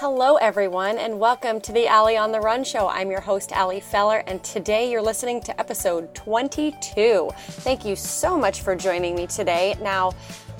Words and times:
Hello, 0.00 0.36
everyone, 0.36 0.96
and 0.96 1.18
welcome 1.18 1.60
to 1.60 1.72
the 1.72 1.88
Allie 1.88 2.16
on 2.16 2.30
the 2.30 2.38
Run 2.38 2.62
show. 2.62 2.86
I'm 2.86 3.10
your 3.10 3.20
host, 3.20 3.50
Allie 3.50 3.80
Feller, 3.80 4.22
and 4.28 4.40
today 4.44 4.88
you're 4.88 5.02
listening 5.02 5.40
to 5.40 5.60
episode 5.60 6.14
22. 6.14 7.28
Thank 7.36 7.84
you 7.84 7.96
so 7.96 8.38
much 8.38 8.62
for 8.62 8.76
joining 8.76 9.16
me 9.16 9.26
today. 9.26 9.74
Now, 9.82 10.12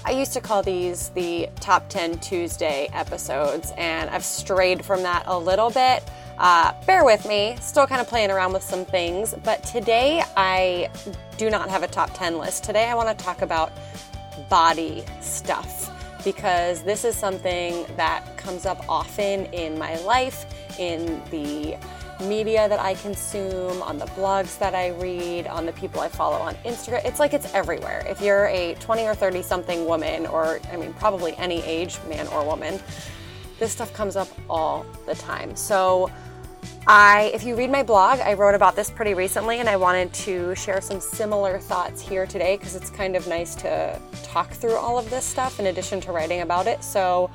I 0.04 0.10
used 0.10 0.32
to 0.32 0.40
call 0.40 0.64
these 0.64 1.10
the 1.10 1.48
Top 1.60 1.88
10 1.88 2.18
Tuesday 2.18 2.90
episodes, 2.92 3.72
and 3.78 4.10
I've 4.10 4.24
strayed 4.24 4.84
from 4.84 5.04
that 5.04 5.22
a 5.28 5.38
little 5.38 5.70
bit. 5.70 6.02
Uh, 6.36 6.72
bear 6.84 7.04
with 7.04 7.24
me, 7.24 7.56
still 7.60 7.86
kind 7.86 8.00
of 8.00 8.08
playing 8.08 8.32
around 8.32 8.52
with 8.52 8.64
some 8.64 8.84
things, 8.84 9.36
but 9.44 9.62
today 9.62 10.20
I 10.36 10.90
do 11.36 11.48
not 11.48 11.70
have 11.70 11.84
a 11.84 11.88
top 11.88 12.10
10 12.12 12.38
list. 12.38 12.64
Today 12.64 12.86
I 12.86 12.94
want 12.96 13.16
to 13.16 13.24
talk 13.24 13.42
about 13.42 13.70
body 14.50 15.04
stuff 15.20 15.94
because 16.24 16.82
this 16.82 17.04
is 17.04 17.16
something 17.16 17.86
that 17.96 18.36
comes 18.36 18.66
up 18.66 18.84
often 18.88 19.46
in 19.46 19.78
my 19.78 19.96
life, 20.00 20.46
in 20.78 21.22
the 21.30 21.76
media 22.24 22.68
that 22.68 22.80
I 22.80 22.94
consume, 22.94 23.82
on 23.82 23.98
the 23.98 24.06
blogs 24.06 24.58
that 24.58 24.74
I 24.74 24.88
read, 24.88 25.46
on 25.46 25.66
the 25.66 25.72
people 25.72 26.00
I 26.00 26.08
follow 26.08 26.36
on 26.36 26.54
Instagram. 26.64 27.04
It's 27.04 27.20
like 27.20 27.32
it's 27.32 27.52
everywhere. 27.54 28.04
If 28.08 28.20
you're 28.20 28.46
a 28.46 28.74
20 28.74 29.06
or 29.06 29.14
30 29.14 29.42
something 29.42 29.86
woman, 29.86 30.26
or 30.26 30.60
I 30.72 30.76
mean, 30.76 30.92
probably 30.94 31.36
any 31.36 31.62
age, 31.62 31.98
man 32.08 32.26
or 32.28 32.44
woman, 32.44 32.80
this 33.58 33.72
stuff 33.72 33.92
comes 33.92 34.16
up 34.16 34.28
all 34.48 34.86
the 35.06 35.14
time. 35.14 35.54
So, 35.56 36.10
I, 36.86 37.30
if 37.34 37.44
you 37.44 37.54
read 37.54 37.70
my 37.70 37.82
blog, 37.82 38.18
I 38.20 38.32
wrote 38.32 38.54
about 38.54 38.74
this 38.74 38.90
pretty 38.90 39.12
recently, 39.12 39.60
and 39.60 39.68
I 39.68 39.76
wanted 39.76 40.12
to 40.14 40.54
share 40.54 40.80
some 40.80 41.00
similar 41.00 41.58
thoughts 41.58 42.00
here 42.00 42.26
today 42.26 42.56
because 42.56 42.74
it's 42.74 42.88
kind 42.88 43.14
of 43.14 43.26
nice 43.26 43.54
to 43.56 44.00
talk 44.22 44.50
through 44.50 44.76
all 44.76 44.98
of 44.98 45.10
this 45.10 45.24
stuff 45.24 45.60
in 45.60 45.66
addition 45.66 46.00
to 46.00 46.12
writing 46.12 46.40
about 46.40 46.66
it. 46.66 46.82
So, 46.82 47.30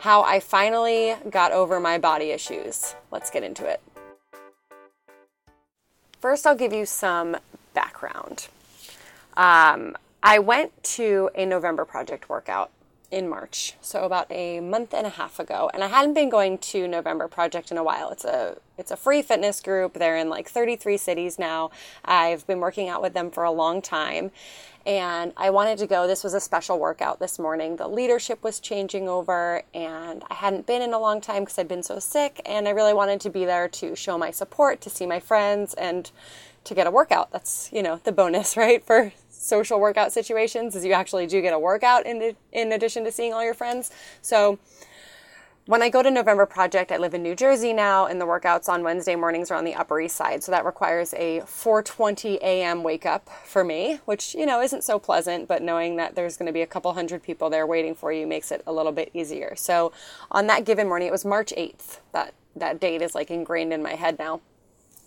how 0.00 0.22
I 0.22 0.40
finally 0.40 1.14
got 1.30 1.52
over 1.52 1.80
my 1.80 1.98
body 1.98 2.30
issues. 2.30 2.94
Let's 3.10 3.30
get 3.30 3.42
into 3.42 3.66
it. 3.66 3.80
First, 6.20 6.46
I'll 6.46 6.54
give 6.56 6.72
you 6.72 6.84
some 6.84 7.36
background. 7.74 8.48
Um, 9.36 9.96
I 10.22 10.38
went 10.38 10.82
to 10.82 11.30
a 11.34 11.46
November 11.46 11.84
Project 11.84 12.28
workout 12.28 12.70
in 13.10 13.28
March, 13.28 13.74
so 13.80 14.04
about 14.04 14.30
a 14.30 14.60
month 14.60 14.92
and 14.92 15.06
a 15.06 15.10
half 15.10 15.38
ago, 15.38 15.70
and 15.72 15.82
I 15.82 15.88
hadn't 15.88 16.14
been 16.14 16.28
going 16.28 16.58
to 16.58 16.86
November 16.86 17.26
Project 17.26 17.70
in 17.70 17.78
a 17.78 17.82
while. 17.82 18.10
It's 18.10 18.24
a 18.24 18.58
it's 18.76 18.90
a 18.90 18.96
free 18.96 19.22
fitness 19.22 19.60
group. 19.60 19.94
They're 19.94 20.16
in 20.16 20.28
like 20.28 20.48
33 20.48 20.96
cities 20.98 21.38
now. 21.38 21.70
I've 22.04 22.46
been 22.46 22.60
working 22.60 22.88
out 22.88 23.00
with 23.00 23.14
them 23.14 23.30
for 23.30 23.44
a 23.44 23.50
long 23.50 23.80
time, 23.80 24.30
and 24.84 25.32
I 25.38 25.48
wanted 25.48 25.78
to 25.78 25.86
go. 25.86 26.06
This 26.06 26.22
was 26.22 26.34
a 26.34 26.40
special 26.40 26.78
workout 26.78 27.18
this 27.18 27.38
morning. 27.38 27.76
The 27.76 27.88
leadership 27.88 28.42
was 28.42 28.60
changing 28.60 29.08
over, 29.08 29.62
and 29.72 30.22
I 30.30 30.34
hadn't 30.34 30.66
been 30.66 30.82
in 30.82 30.92
a 30.92 30.98
long 30.98 31.22
time 31.22 31.44
because 31.44 31.58
I'd 31.58 31.68
been 31.68 31.82
so 31.82 31.98
sick, 31.98 32.42
and 32.44 32.68
I 32.68 32.72
really 32.72 32.94
wanted 32.94 33.20
to 33.22 33.30
be 33.30 33.46
there 33.46 33.68
to 33.68 33.96
show 33.96 34.18
my 34.18 34.30
support, 34.30 34.82
to 34.82 34.90
see 34.90 35.06
my 35.06 35.18
friends, 35.18 35.72
and 35.74 36.10
to 36.64 36.74
get 36.74 36.86
a 36.86 36.90
workout. 36.90 37.32
That's 37.32 37.70
you 37.72 37.82
know 37.82 38.00
the 38.04 38.12
bonus, 38.12 38.56
right, 38.58 38.84
for 38.84 39.12
social 39.38 39.80
workout 39.80 40.12
situations 40.12 40.74
is 40.74 40.84
you 40.84 40.92
actually 40.92 41.26
do 41.26 41.40
get 41.40 41.54
a 41.54 41.58
workout 41.58 42.06
in, 42.06 42.34
in 42.52 42.72
addition 42.72 43.04
to 43.04 43.12
seeing 43.12 43.32
all 43.32 43.44
your 43.44 43.54
friends. 43.54 43.90
So 44.20 44.58
when 45.68 45.82
I 45.82 45.90
go 45.90 46.02
to 46.02 46.10
November 46.10 46.46
Project, 46.46 46.90
I 46.90 46.96
live 46.96 47.12
in 47.12 47.22
New 47.22 47.34
Jersey 47.34 47.74
now, 47.74 48.06
and 48.06 48.18
the 48.18 48.24
workouts 48.24 48.70
on 48.70 48.82
Wednesday 48.82 49.14
mornings 49.16 49.50
are 49.50 49.54
on 49.54 49.66
the 49.66 49.74
Upper 49.74 50.00
East 50.00 50.16
Side. 50.16 50.42
So 50.42 50.50
that 50.50 50.64
requires 50.64 51.12
a 51.12 51.40
4:20 51.40 52.36
a.m. 52.36 52.82
wake 52.82 53.04
up 53.04 53.28
for 53.44 53.62
me, 53.62 54.00
which 54.06 54.34
you 54.34 54.46
know 54.46 54.62
isn't 54.62 54.82
so 54.82 54.98
pleasant. 54.98 55.46
But 55.46 55.62
knowing 55.62 55.96
that 55.96 56.14
there's 56.14 56.38
going 56.38 56.46
to 56.46 56.54
be 56.54 56.62
a 56.62 56.66
couple 56.66 56.90
hundred 56.94 57.22
people 57.22 57.50
there 57.50 57.66
waiting 57.66 57.94
for 57.94 58.10
you 58.14 58.26
makes 58.26 58.50
it 58.50 58.62
a 58.66 58.72
little 58.72 58.92
bit 58.92 59.10
easier. 59.12 59.54
So 59.56 59.92
on 60.30 60.46
that 60.46 60.64
given 60.64 60.88
morning, 60.88 61.06
it 61.06 61.12
was 61.12 61.26
March 61.26 61.52
8th. 61.54 61.98
That 62.12 62.32
that 62.56 62.80
date 62.80 63.02
is 63.02 63.14
like 63.14 63.30
ingrained 63.30 63.74
in 63.74 63.82
my 63.82 63.94
head 63.94 64.18
now. 64.18 64.40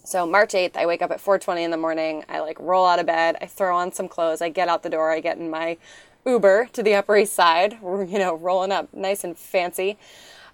So 0.04 0.26
March 0.26 0.54
8th, 0.54 0.76
I 0.76 0.86
wake 0.86 1.02
up 1.02 1.12
at 1.12 1.22
4:20 1.22 1.64
in 1.64 1.72
the 1.72 1.78
morning. 1.78 2.26
I 2.28 2.40
like 2.40 2.60
roll 2.60 2.86
out 2.86 3.00
of 3.00 3.06
bed, 3.06 3.38
I 3.42 3.46
throw 3.46 3.76
on 3.78 3.92
some 3.92 4.08
clothes, 4.08 4.42
I 4.42 4.50
get 4.50 4.68
out 4.68 4.84
the 4.84 4.90
door, 4.90 5.12
I 5.12 5.20
get 5.20 5.38
in 5.38 5.50
my 5.50 5.78
Uber 6.26 6.70
to 6.74 6.84
the 6.84 6.96
Upper 6.96 7.18
East 7.18 7.34
Side, 7.34 7.74
you 7.84 8.20
know, 8.20 8.36
rolling 8.36 8.72
up 8.72 8.94
nice 8.94 9.24
and 9.24 9.38
fancy. 9.38 9.98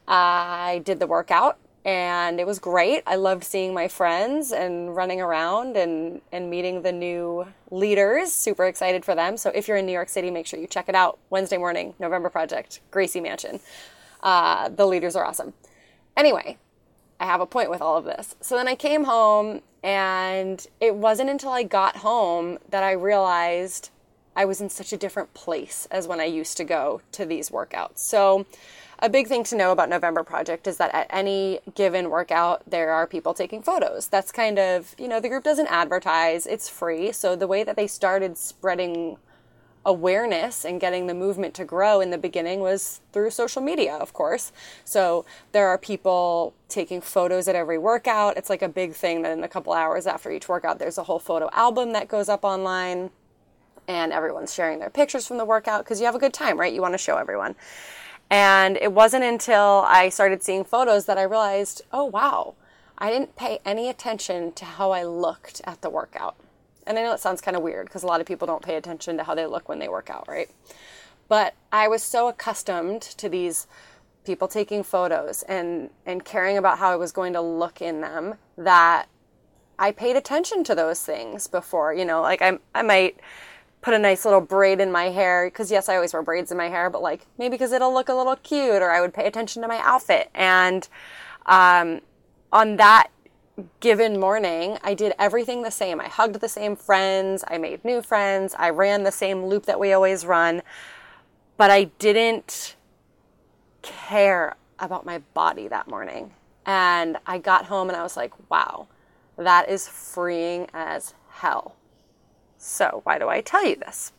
I 0.08 0.82
did 0.86 1.00
the 1.00 1.08
workout 1.08 1.58
and 1.86 2.40
it 2.40 2.46
was 2.46 2.60
great. 2.60 3.02
I 3.08 3.16
loved 3.16 3.46
seeing 3.46 3.74
my 3.74 3.88
friends 3.88 4.52
and 4.52 4.94
running 4.94 5.22
around 5.22 5.78
and 5.78 6.22
and 6.34 6.50
meeting 6.50 6.82
the 6.82 6.92
new 6.92 7.48
leaders. 7.72 8.34
Super 8.34 8.66
excited 8.66 9.06
for 9.06 9.16
them. 9.16 9.38
So 9.38 9.50
if 9.52 9.68
you're 9.68 9.78
in 9.78 9.86
New 9.86 9.94
York 9.94 10.10
City, 10.10 10.30
make 10.30 10.46
sure 10.46 10.60
you 10.60 10.68
check 10.68 10.90
it 10.90 10.96
out. 10.96 11.20
Wednesday 11.30 11.58
morning, 11.58 11.94
November 12.00 12.30
Project, 12.30 12.82
Gracie 12.92 13.22
Mansion. 13.22 13.62
Uh, 14.22 14.68
the 14.68 14.86
leaders 14.86 15.16
are 15.16 15.24
awesome. 15.26 15.54
Anyway, 16.18 16.58
I 17.20 17.26
have 17.26 17.42
a 17.42 17.46
point 17.46 17.70
with 17.70 17.82
all 17.82 17.98
of 17.98 18.06
this. 18.06 18.36
So 18.42 18.56
then 18.56 18.68
I 18.68 18.76
came 18.76 19.06
home, 19.06 19.62
and 19.84 20.66
it 20.80 20.96
wasn't 20.96 21.30
until 21.30 21.52
I 21.52 21.64
got 21.64 21.98
home 21.98 22.58
that 22.70 22.84
I 22.84 22.92
realized 22.92 23.90
I 24.36 24.46
was 24.46 24.62
in 24.62 24.70
such 24.70 24.94
a 24.94 24.98
different 24.98 25.34
place 25.34 25.88
as 25.90 26.08
when 26.08 26.20
I 26.20 26.26
used 26.26 26.58
to 26.58 26.64
go 26.64 27.02
to 27.14 27.26
these 27.26 27.50
workouts. 27.50 28.00
So, 28.00 28.46
a 29.00 29.10
big 29.10 29.28
thing 29.28 29.44
to 29.46 29.56
know 29.56 29.72
about 29.72 29.90
November 29.90 30.24
Project 30.24 30.66
is 30.66 30.78
that 30.78 30.94
at 30.94 31.08
any 31.12 31.60
given 31.76 32.10
workout, 32.10 32.64
there 32.68 32.92
are 32.92 33.06
people 33.06 33.34
taking 33.34 33.62
photos. 33.62 34.08
That's 34.08 34.32
kind 34.32 34.58
of, 34.58 34.96
you 34.98 35.08
know, 35.08 35.20
the 35.20 35.30
group 35.30 35.44
doesn't 35.44 35.68
advertise, 35.68 36.46
it's 36.48 36.68
free. 36.70 37.12
So, 37.12 37.36
the 37.36 37.48
way 37.48 37.64
that 37.64 37.76
they 37.76 37.88
started 37.88 38.38
spreading 38.38 39.18
awareness 39.86 40.66
and 40.66 40.82
getting 40.82 41.08
the 41.08 41.14
movement 41.14 41.54
to 41.54 41.66
grow 41.66 42.02
in 42.02 42.10
the 42.10 42.18
beginning 42.18 42.60
was 42.60 43.02
through 43.14 43.30
social 43.30 43.62
media, 43.62 43.96
of 43.96 44.14
course. 44.14 44.52
So 44.84 45.26
there 45.54 45.68
are 45.70 45.78
people 45.78 46.54
taking 46.68 47.00
photos 47.00 47.48
at 47.48 47.56
every 47.56 47.78
workout. 47.78 48.38
It's 48.38 48.50
like 48.50 48.62
a 48.62 48.70
big 48.70 48.94
thing 48.94 49.22
that 49.22 49.32
in 49.32 49.44
a 49.44 49.48
couple 49.48 49.74
hours 49.74 50.06
after 50.06 50.30
each 50.30 50.50
workout, 50.50 50.80
there's 50.80 50.98
a 50.98 51.04
whole 51.04 51.20
photo 51.20 51.50
album 51.54 51.94
that 51.94 52.08
goes 52.08 52.28
up 52.28 52.44
online 52.44 53.12
and 53.88 54.12
everyone's 54.12 54.54
sharing 54.54 54.80
their 54.80 54.90
pictures 54.90 55.26
from 55.26 55.38
the 55.38 55.46
workout 55.46 55.84
because 55.84 56.00
you 56.00 56.06
have 56.06 56.16
a 56.16 56.20
good 56.20 56.34
time, 56.34 56.60
right? 56.60 56.74
You 56.74 56.82
want 56.82 56.94
to 56.94 56.98
show 56.98 57.18
everyone. 57.18 57.56
And 58.30 58.78
it 58.78 58.92
wasn't 58.92 59.24
until 59.24 59.86
I 59.88 60.10
started 60.10 60.44
seeing 60.44 60.66
photos 60.66 61.06
that 61.06 61.18
I 61.18 61.24
realized, 61.24 61.84
oh, 61.94 62.04
wow, 62.04 62.56
I 62.98 63.10
didn't 63.10 63.36
pay 63.38 63.60
any 63.64 63.88
attention 63.88 64.52
to 64.54 64.66
how 64.66 64.92
I 64.92 65.04
looked 65.04 65.62
at 65.64 65.82
the 65.82 65.90
workout. 65.90 66.36
And 66.88 66.98
I 66.98 67.04
know 67.04 67.14
it 67.14 67.20
sounds 67.20 67.42
kind 67.42 67.58
of 67.58 67.64
weird 67.64 67.86
because 67.86 68.04
a 68.04 68.08
lot 68.08 68.22
of 68.22 68.28
people 68.28 68.48
don't 68.48 68.64
pay 68.64 68.76
attention 68.76 69.18
to 69.18 69.24
how 69.24 69.36
they 69.36 69.46
look 69.46 69.68
when 69.70 69.80
they 69.80 69.90
work 69.90 70.10
out, 70.10 70.26
right? 70.28 70.50
But 71.28 71.54
I 71.72 71.88
was 71.88 72.02
so 72.02 72.28
accustomed 72.28 73.02
to 73.02 73.28
these 73.28 73.68
people 74.26 74.48
taking 74.48 74.84
photos 74.84 75.44
and 75.44 75.90
and 76.06 76.24
caring 76.24 76.58
about 76.58 76.80
how 76.80 76.92
I 76.92 76.96
was 76.96 77.12
going 77.12 77.34
to 77.34 77.42
look 77.42 77.82
in 77.82 78.02
them 78.02 78.36
that 78.58 79.08
I 79.80 79.92
paid 79.92 80.16
attention 80.16 80.64
to 80.66 80.76
those 80.76 81.02
things 81.02 81.48
before, 81.48 81.94
you 81.94 82.06
know, 82.06 82.22
like 82.22 82.42
I 82.42 82.60
I 82.74 82.82
might 82.82 83.20
put 83.82 83.94
a 83.94 84.00
nice 84.00 84.26
little 84.26 84.42
braid 84.42 84.82
in 84.82 84.92
my 84.92 85.06
hair 85.06 85.48
because 85.48 85.72
yes, 85.72 85.88
I 85.88 85.96
always 85.96 86.14
wear 86.14 86.22
braids 86.22 86.52
in 86.52 86.58
my 86.58 86.70
hair, 86.70 86.90
but 86.90 87.02
like 87.02 87.26
maybe 87.38 87.52
because 87.52 87.72
it'll 87.72 87.94
look 87.94 88.10
a 88.10 88.14
little 88.14 88.36
cute 88.38 88.82
or 88.82 88.92
I 88.92 89.02
would 89.02 89.14
pay 89.14 89.28
attention 89.28 89.62
to 89.62 89.68
my 89.68 89.80
outfit 89.84 90.30
and 90.34 90.88
um, 91.46 92.02
on 92.52 92.78
that 92.78 93.08
given 93.80 94.20
morning, 94.20 94.78
I 94.84 94.94
did 94.94 95.14
everything 95.18 95.64
the 95.64 95.72
same. 95.72 96.00
I 96.00 96.08
hugged 96.08 96.40
the 96.42 96.50
same 96.50 96.76
friends, 96.76 97.44
I 97.48 97.58
made 97.58 97.84
new 97.84 98.02
friends, 98.02 98.56
I 98.58 98.70
ran 98.70 99.04
the 99.04 99.12
same 99.12 99.46
loop 99.46 99.66
that 99.66 99.80
we 99.80 99.94
always 99.94 100.26
run, 100.26 100.62
but 101.58 101.72
I 101.72 101.86
didn't 102.00 102.76
care 103.82 104.56
about 104.80 105.06
my 105.06 105.20
body 105.34 105.68
that 105.68 105.88
morning. 105.88 106.34
And 106.66 107.18
I 107.26 107.38
got 107.38 107.66
home 107.66 107.90
and 107.90 107.98
I 107.98 108.04
was 108.04 108.18
like, 108.18 108.34
wow, 108.50 108.88
that 109.38 109.70
is 109.70 109.88
freeing 109.88 110.68
as 110.74 111.14
hell. 111.30 111.76
So, 112.58 113.02
why 113.04 113.18
do 113.18 113.30
I 113.30 113.42
tell 113.42 113.66
you 113.66 113.76
this? 113.76 114.12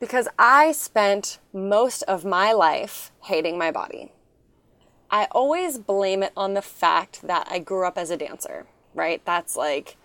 Because 0.00 0.28
I 0.38 0.72
spent 0.72 1.38
most 1.52 2.02
of 2.02 2.24
my 2.24 2.52
life 2.52 3.10
hating 3.22 3.58
my 3.58 3.72
body. 3.72 4.12
I 5.10 5.26
always 5.30 5.78
blame 5.78 6.22
it 6.22 6.32
on 6.36 6.54
the 6.54 6.62
fact 6.62 7.22
that 7.22 7.48
I 7.50 7.58
grew 7.58 7.86
up 7.86 7.96
as 7.96 8.10
a 8.10 8.16
dancer, 8.16 8.66
right? 8.94 9.24
That's 9.24 9.56
like 9.56 9.96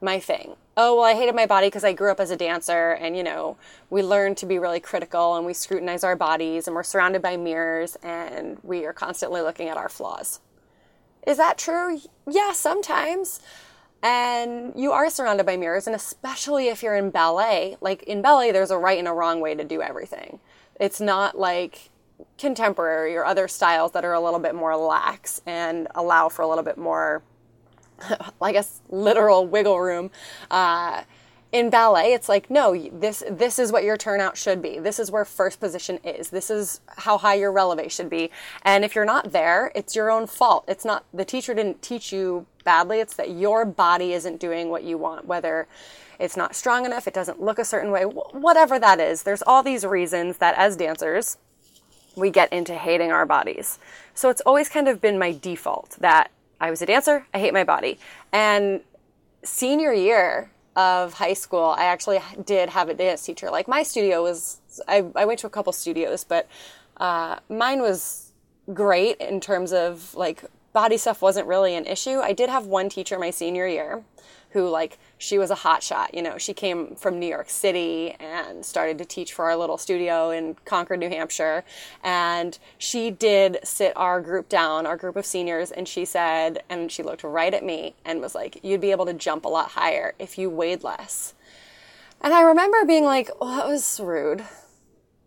my 0.00 0.18
thing. 0.18 0.56
Oh, 0.78 0.96
well, 0.96 1.04
I 1.04 1.14
hated 1.14 1.34
my 1.34 1.46
body 1.46 1.68
because 1.68 1.84
I 1.84 1.92
grew 1.94 2.10
up 2.10 2.20
as 2.20 2.30
a 2.30 2.36
dancer, 2.36 2.92
and 2.92 3.16
you 3.16 3.22
know, 3.22 3.56
we 3.88 4.02
learn 4.02 4.34
to 4.36 4.46
be 4.46 4.58
really 4.58 4.80
critical 4.80 5.36
and 5.36 5.46
we 5.46 5.54
scrutinize 5.54 6.04
our 6.04 6.16
bodies, 6.16 6.66
and 6.66 6.76
we're 6.76 6.82
surrounded 6.82 7.22
by 7.22 7.36
mirrors, 7.36 7.96
and 8.02 8.58
we 8.62 8.84
are 8.84 8.92
constantly 8.92 9.40
looking 9.40 9.68
at 9.68 9.76
our 9.76 9.88
flaws. 9.88 10.40
Is 11.26 11.38
that 11.38 11.58
true? 11.58 12.00
Yeah, 12.30 12.52
sometimes. 12.52 13.40
And 14.02 14.74
you 14.76 14.92
are 14.92 15.08
surrounded 15.10 15.46
by 15.46 15.56
mirrors, 15.56 15.86
and 15.86 15.96
especially 15.96 16.68
if 16.68 16.82
you're 16.82 16.94
in 16.94 17.10
ballet, 17.10 17.76
like 17.80 18.02
in 18.04 18.22
ballet, 18.22 18.52
there's 18.52 18.70
a 18.70 18.78
right 18.78 18.98
and 18.98 19.08
a 19.08 19.12
wrong 19.12 19.40
way 19.40 19.54
to 19.54 19.64
do 19.64 19.80
everything. 19.82 20.40
It's 20.78 21.00
not 21.00 21.38
like 21.38 21.90
contemporary 22.38 23.16
or 23.16 23.24
other 23.24 23.48
styles 23.48 23.92
that 23.92 24.04
are 24.04 24.12
a 24.12 24.20
little 24.20 24.40
bit 24.40 24.54
more 24.54 24.76
lax 24.76 25.40
and 25.46 25.88
allow 25.94 26.28
for 26.28 26.42
a 26.42 26.48
little 26.48 26.64
bit 26.64 26.78
more, 26.78 27.22
I 28.42 28.52
guess, 28.52 28.80
literal 28.88 29.46
wiggle 29.46 29.80
room 29.80 30.10
uh, 30.50 31.02
in 31.52 31.70
ballet. 31.70 32.12
It's 32.12 32.28
like 32.28 32.50
no 32.50 32.76
this 32.92 33.22
this 33.30 33.58
is 33.58 33.72
what 33.72 33.84
your 33.84 33.96
turnout 33.96 34.36
should 34.36 34.60
be. 34.60 34.78
This 34.78 34.98
is 34.98 35.10
where 35.10 35.24
first 35.24 35.60
position 35.60 35.98
is. 36.04 36.30
This 36.30 36.50
is 36.50 36.80
how 36.98 37.18
high 37.18 37.34
your 37.34 37.52
releve 37.52 37.90
should 37.90 38.10
be. 38.10 38.30
And 38.62 38.84
if 38.84 38.94
you're 38.94 39.04
not 39.04 39.32
there 39.32 39.72
it's 39.74 39.94
your 39.94 40.10
own 40.10 40.26
fault. 40.26 40.64
It's 40.68 40.84
not 40.84 41.04
the 41.14 41.24
teacher 41.24 41.54
didn't 41.54 41.82
teach 41.82 42.12
you 42.12 42.46
badly. 42.64 43.00
It's 43.00 43.14
that 43.14 43.30
your 43.30 43.64
body 43.64 44.12
isn't 44.12 44.40
doing 44.40 44.68
what 44.68 44.82
you 44.82 44.98
want 44.98 45.26
whether 45.26 45.68
it's 46.18 46.36
not 46.36 46.56
strong 46.56 46.84
enough 46.84 47.06
it 47.06 47.14
doesn't 47.14 47.40
look 47.40 47.58
a 47.58 47.64
certain 47.64 47.90
way 47.90 48.02
whatever 48.02 48.78
that 48.78 48.98
is. 48.98 49.22
There's 49.22 49.42
all 49.46 49.62
these 49.62 49.84
reasons 49.84 50.38
that 50.38 50.56
as 50.58 50.76
dancers 50.76 51.38
we 52.16 52.30
get 52.30 52.52
into 52.52 52.74
hating 52.74 53.12
our 53.12 53.26
bodies 53.26 53.78
so 54.14 54.30
it's 54.30 54.40
always 54.42 54.68
kind 54.68 54.88
of 54.88 55.00
been 55.00 55.18
my 55.18 55.32
default 55.32 55.96
that 56.00 56.30
i 56.60 56.70
was 56.70 56.82
a 56.82 56.86
dancer 56.86 57.26
i 57.34 57.38
hate 57.38 57.52
my 57.52 57.64
body 57.64 57.98
and 58.32 58.80
senior 59.42 59.92
year 59.92 60.50
of 60.76 61.14
high 61.14 61.32
school, 61.32 61.74
I 61.76 61.86
actually 61.86 62.20
did 62.44 62.68
have 62.68 62.90
a 62.90 62.94
dance 62.94 63.24
teacher. 63.24 63.50
Like 63.50 63.66
my 63.66 63.82
studio 63.82 64.22
was, 64.22 64.60
I, 64.86 65.06
I 65.16 65.24
went 65.24 65.40
to 65.40 65.46
a 65.46 65.50
couple 65.50 65.72
studios, 65.72 66.22
but 66.22 66.46
uh, 66.98 67.36
mine 67.48 67.80
was 67.80 68.32
great 68.74 69.16
in 69.16 69.40
terms 69.40 69.72
of 69.72 70.14
like 70.14 70.44
body 70.74 70.98
stuff 70.98 71.22
wasn't 71.22 71.46
really 71.46 71.74
an 71.74 71.86
issue. 71.86 72.18
I 72.18 72.34
did 72.34 72.50
have 72.50 72.66
one 72.66 72.90
teacher 72.90 73.18
my 73.18 73.30
senior 73.30 73.66
year 73.66 74.02
who 74.50 74.68
like 74.68 74.98
she 75.18 75.38
was 75.38 75.50
a 75.50 75.54
hot 75.54 75.82
shot. 75.82 76.14
You 76.14 76.22
know, 76.22 76.38
she 76.38 76.52
came 76.52 76.94
from 76.94 77.18
New 77.18 77.26
York 77.26 77.48
City 77.48 78.14
and 78.20 78.64
started 78.64 78.98
to 78.98 79.04
teach 79.04 79.32
for 79.32 79.46
our 79.46 79.56
little 79.56 79.78
studio 79.78 80.30
in 80.30 80.56
Concord, 80.64 81.00
New 81.00 81.08
Hampshire. 81.08 81.64
And 82.02 82.58
she 82.78 83.10
did 83.10 83.58
sit 83.64 83.92
our 83.96 84.20
group 84.20 84.48
down, 84.48 84.86
our 84.86 84.96
group 84.96 85.16
of 85.16 85.24
seniors, 85.24 85.70
and 85.70 85.88
she 85.88 86.04
said, 86.04 86.62
and 86.68 86.92
she 86.92 87.02
looked 87.02 87.24
right 87.24 87.54
at 87.54 87.64
me 87.64 87.94
and 88.04 88.20
was 88.20 88.34
like, 88.34 88.60
You'd 88.62 88.80
be 88.80 88.90
able 88.90 89.06
to 89.06 89.14
jump 89.14 89.44
a 89.44 89.48
lot 89.48 89.70
higher 89.70 90.14
if 90.18 90.38
you 90.38 90.50
weighed 90.50 90.82
less. 90.84 91.34
And 92.20 92.32
I 92.34 92.42
remember 92.42 92.84
being 92.84 93.04
like, 93.04 93.30
Oh, 93.40 93.56
that 93.56 93.66
was 93.66 94.00
rude 94.00 94.44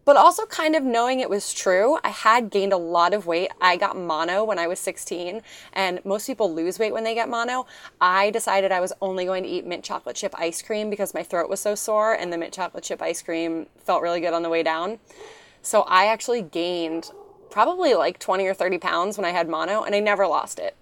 but 0.09 0.17
also 0.17 0.43
kind 0.47 0.75
of 0.75 0.81
knowing 0.81 1.19
it 1.19 1.29
was 1.29 1.53
true. 1.53 1.99
I 2.03 2.09
had 2.09 2.49
gained 2.49 2.73
a 2.73 2.77
lot 2.77 3.13
of 3.13 3.27
weight. 3.27 3.51
I 3.61 3.77
got 3.77 3.95
mono 3.95 4.43
when 4.43 4.57
I 4.57 4.65
was 4.65 4.79
16, 4.79 5.43
and 5.73 6.03
most 6.03 6.25
people 6.25 6.51
lose 6.51 6.79
weight 6.79 6.91
when 6.91 7.03
they 7.03 7.13
get 7.13 7.29
mono. 7.29 7.67
I 8.01 8.31
decided 8.31 8.71
I 8.71 8.79
was 8.79 8.91
only 9.03 9.25
going 9.25 9.43
to 9.43 9.49
eat 9.49 9.67
mint 9.67 9.83
chocolate 9.83 10.15
chip 10.15 10.33
ice 10.35 10.63
cream 10.63 10.89
because 10.89 11.13
my 11.13 11.21
throat 11.21 11.47
was 11.47 11.59
so 11.59 11.75
sore, 11.75 12.13
and 12.13 12.33
the 12.33 12.39
mint 12.39 12.55
chocolate 12.55 12.83
chip 12.83 13.03
ice 13.03 13.21
cream 13.21 13.67
felt 13.77 14.01
really 14.01 14.19
good 14.19 14.33
on 14.33 14.41
the 14.41 14.49
way 14.49 14.63
down. 14.63 14.97
So 15.61 15.81
I 15.83 16.07
actually 16.07 16.41
gained 16.41 17.11
probably 17.51 17.93
like 17.93 18.17
20 18.17 18.47
or 18.47 18.55
30 18.55 18.79
pounds 18.79 19.15
when 19.15 19.25
I 19.25 19.29
had 19.29 19.47
mono, 19.47 19.83
and 19.83 19.93
I 19.93 19.99
never 19.99 20.25
lost 20.25 20.57
it. 20.57 20.75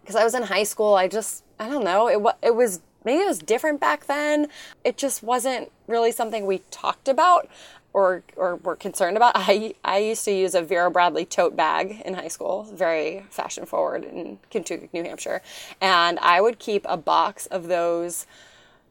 Because 0.00 0.16
I 0.16 0.24
was 0.24 0.34
in 0.34 0.44
high 0.44 0.64
school, 0.64 0.94
I 0.94 1.08
just, 1.08 1.44
I 1.58 1.68
don't 1.68 1.84
know, 1.84 2.08
it, 2.08 2.36
it 2.42 2.54
was 2.54 2.80
maybe 3.04 3.20
it 3.20 3.28
was 3.28 3.40
different 3.40 3.80
back 3.80 4.06
then. 4.06 4.46
It 4.82 4.96
just 4.96 5.22
wasn't 5.22 5.70
really 5.86 6.10
something 6.10 6.46
we 6.46 6.62
talked 6.70 7.06
about 7.06 7.50
or 7.92 8.22
or 8.36 8.56
were 8.56 8.76
concerned 8.76 9.16
about. 9.16 9.32
I 9.34 9.74
I 9.84 9.98
used 9.98 10.24
to 10.24 10.32
use 10.32 10.54
a 10.54 10.62
Vera 10.62 10.90
Bradley 10.90 11.24
tote 11.24 11.56
bag 11.56 12.02
in 12.04 12.14
high 12.14 12.28
school, 12.28 12.64
very 12.72 13.24
fashion 13.30 13.66
forward 13.66 14.04
in 14.04 14.38
Contoocook, 14.50 14.92
New 14.92 15.04
Hampshire, 15.04 15.42
and 15.80 16.18
I 16.20 16.40
would 16.40 16.58
keep 16.58 16.84
a 16.88 16.96
box 16.96 17.46
of 17.46 17.68
those 17.68 18.26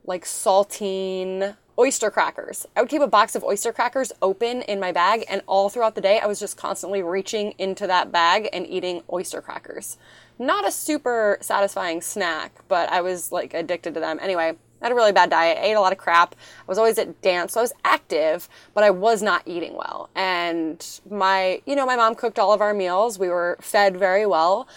like 0.06 0.26
saltine 0.26 1.56
oyster 1.78 2.12
crackers. 2.12 2.66
I 2.76 2.82
would 2.82 2.90
keep 2.90 3.02
a 3.02 3.08
box 3.08 3.36
of 3.36 3.44
oyster 3.44 3.72
crackers 3.74 4.12
open 4.22 4.62
in 4.64 4.80
my 4.80 4.92
bag, 4.92 5.26
and 5.30 5.42
all 5.48 5.70
throughout 5.70 5.96
the 5.96 6.02
day, 6.02 6.20
I 6.20 6.28
was 6.28 6.40
just 6.40 6.58
constantly 6.58 7.02
reaching 7.02 7.54
into 7.58 7.88
that 7.88 8.12
bag 8.12 8.50
and 8.54 8.68
eating 8.68 9.04
oyster 9.12 9.42
crackers. 9.42 9.98
Not 10.38 10.68
a 10.68 10.72
super 10.72 11.38
satisfying 11.42 12.02
snack, 12.02 12.62
but 12.68 12.90
I 12.90 13.02
was 13.02 13.32
like 13.32 13.54
addicted 13.54 13.94
to 13.96 14.00
them. 14.00 14.20
Anyway, 14.22 14.58
I 14.82 14.86
had 14.86 14.92
a 14.92 14.96
really 14.96 15.12
bad 15.12 15.30
diet. 15.30 15.58
I 15.58 15.66
ate 15.66 15.74
a 15.74 15.82
lot 15.82 15.92
of 15.92 15.98
crap. 15.98 16.36
I 16.36 16.64
was 16.68 16.78
always 16.78 16.98
at 16.98 17.22
dance. 17.22 17.54
So 17.54 17.60
I 17.60 17.64
was 17.64 17.74
active, 17.86 18.50
but 18.74 18.84
I 18.84 18.90
was 18.90 19.22
not 19.22 19.44
eating 19.46 19.76
well. 19.76 20.10
And 20.16 20.86
my, 21.10 21.62
you 21.66 21.76
know, 21.76 21.86
my 21.86 21.96
mom 21.96 22.16
cooked 22.16 22.40
all 22.40 22.54
of 22.54 22.62
our 22.62 22.74
meals. 22.74 23.20
We 23.20 23.30
were 23.30 23.58
fed 23.62 23.98
very 23.98 24.26
well, 24.26 24.68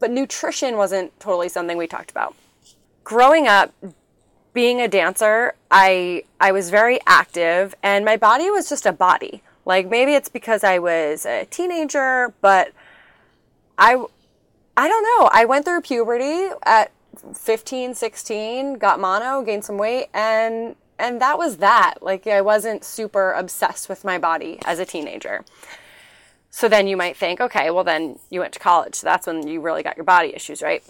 but 0.00 0.10
nutrition 0.10 0.76
wasn't 0.76 1.18
totally 1.20 1.48
something 1.48 1.76
we 1.76 1.86
talked 1.86 2.10
about. 2.10 2.34
Growing 3.04 3.46
up, 3.46 3.72
being 4.52 4.80
a 4.80 4.88
dancer, 4.88 5.54
I 5.70 6.24
I 6.40 6.52
was 6.52 6.70
very 6.70 7.00
active 7.06 7.74
and 7.82 8.04
my 8.04 8.16
body 8.16 8.50
was 8.50 8.68
just 8.68 8.84
a 8.84 8.92
body. 8.92 9.42
Like 9.64 9.88
maybe 9.88 10.14
it's 10.14 10.28
because 10.28 10.64
I 10.64 10.78
was 10.78 11.24
a 11.24 11.46
teenager, 11.46 12.34
but 12.40 12.72
I 13.78 14.04
I 14.76 14.88
don't 14.88 15.02
know. 15.02 15.30
I 15.32 15.44
went 15.44 15.64
through 15.64 15.82
puberty 15.82 16.48
at 16.64 16.90
15, 17.34 17.94
16, 17.94 18.74
got 18.74 19.00
mono, 19.00 19.42
gained 19.42 19.64
some 19.64 19.78
weight, 19.78 20.08
and 20.14 20.76
and 20.98 21.20
that 21.20 21.38
was 21.38 21.56
that. 21.58 21.94
Like 22.00 22.26
I 22.26 22.40
wasn't 22.40 22.84
super 22.84 23.32
obsessed 23.32 23.88
with 23.88 24.04
my 24.04 24.18
body 24.18 24.58
as 24.64 24.78
a 24.78 24.84
teenager. 24.84 25.44
So 26.50 26.68
then 26.68 26.86
you 26.86 26.96
might 26.96 27.16
think, 27.16 27.40
okay, 27.40 27.70
well 27.70 27.84
then 27.84 28.18
you 28.30 28.40
went 28.40 28.52
to 28.52 28.60
college. 28.60 28.94
So 28.96 29.06
that's 29.06 29.26
when 29.26 29.46
you 29.48 29.60
really 29.60 29.82
got 29.82 29.96
your 29.96 30.04
body 30.04 30.34
issues, 30.34 30.62
right? 30.62 30.84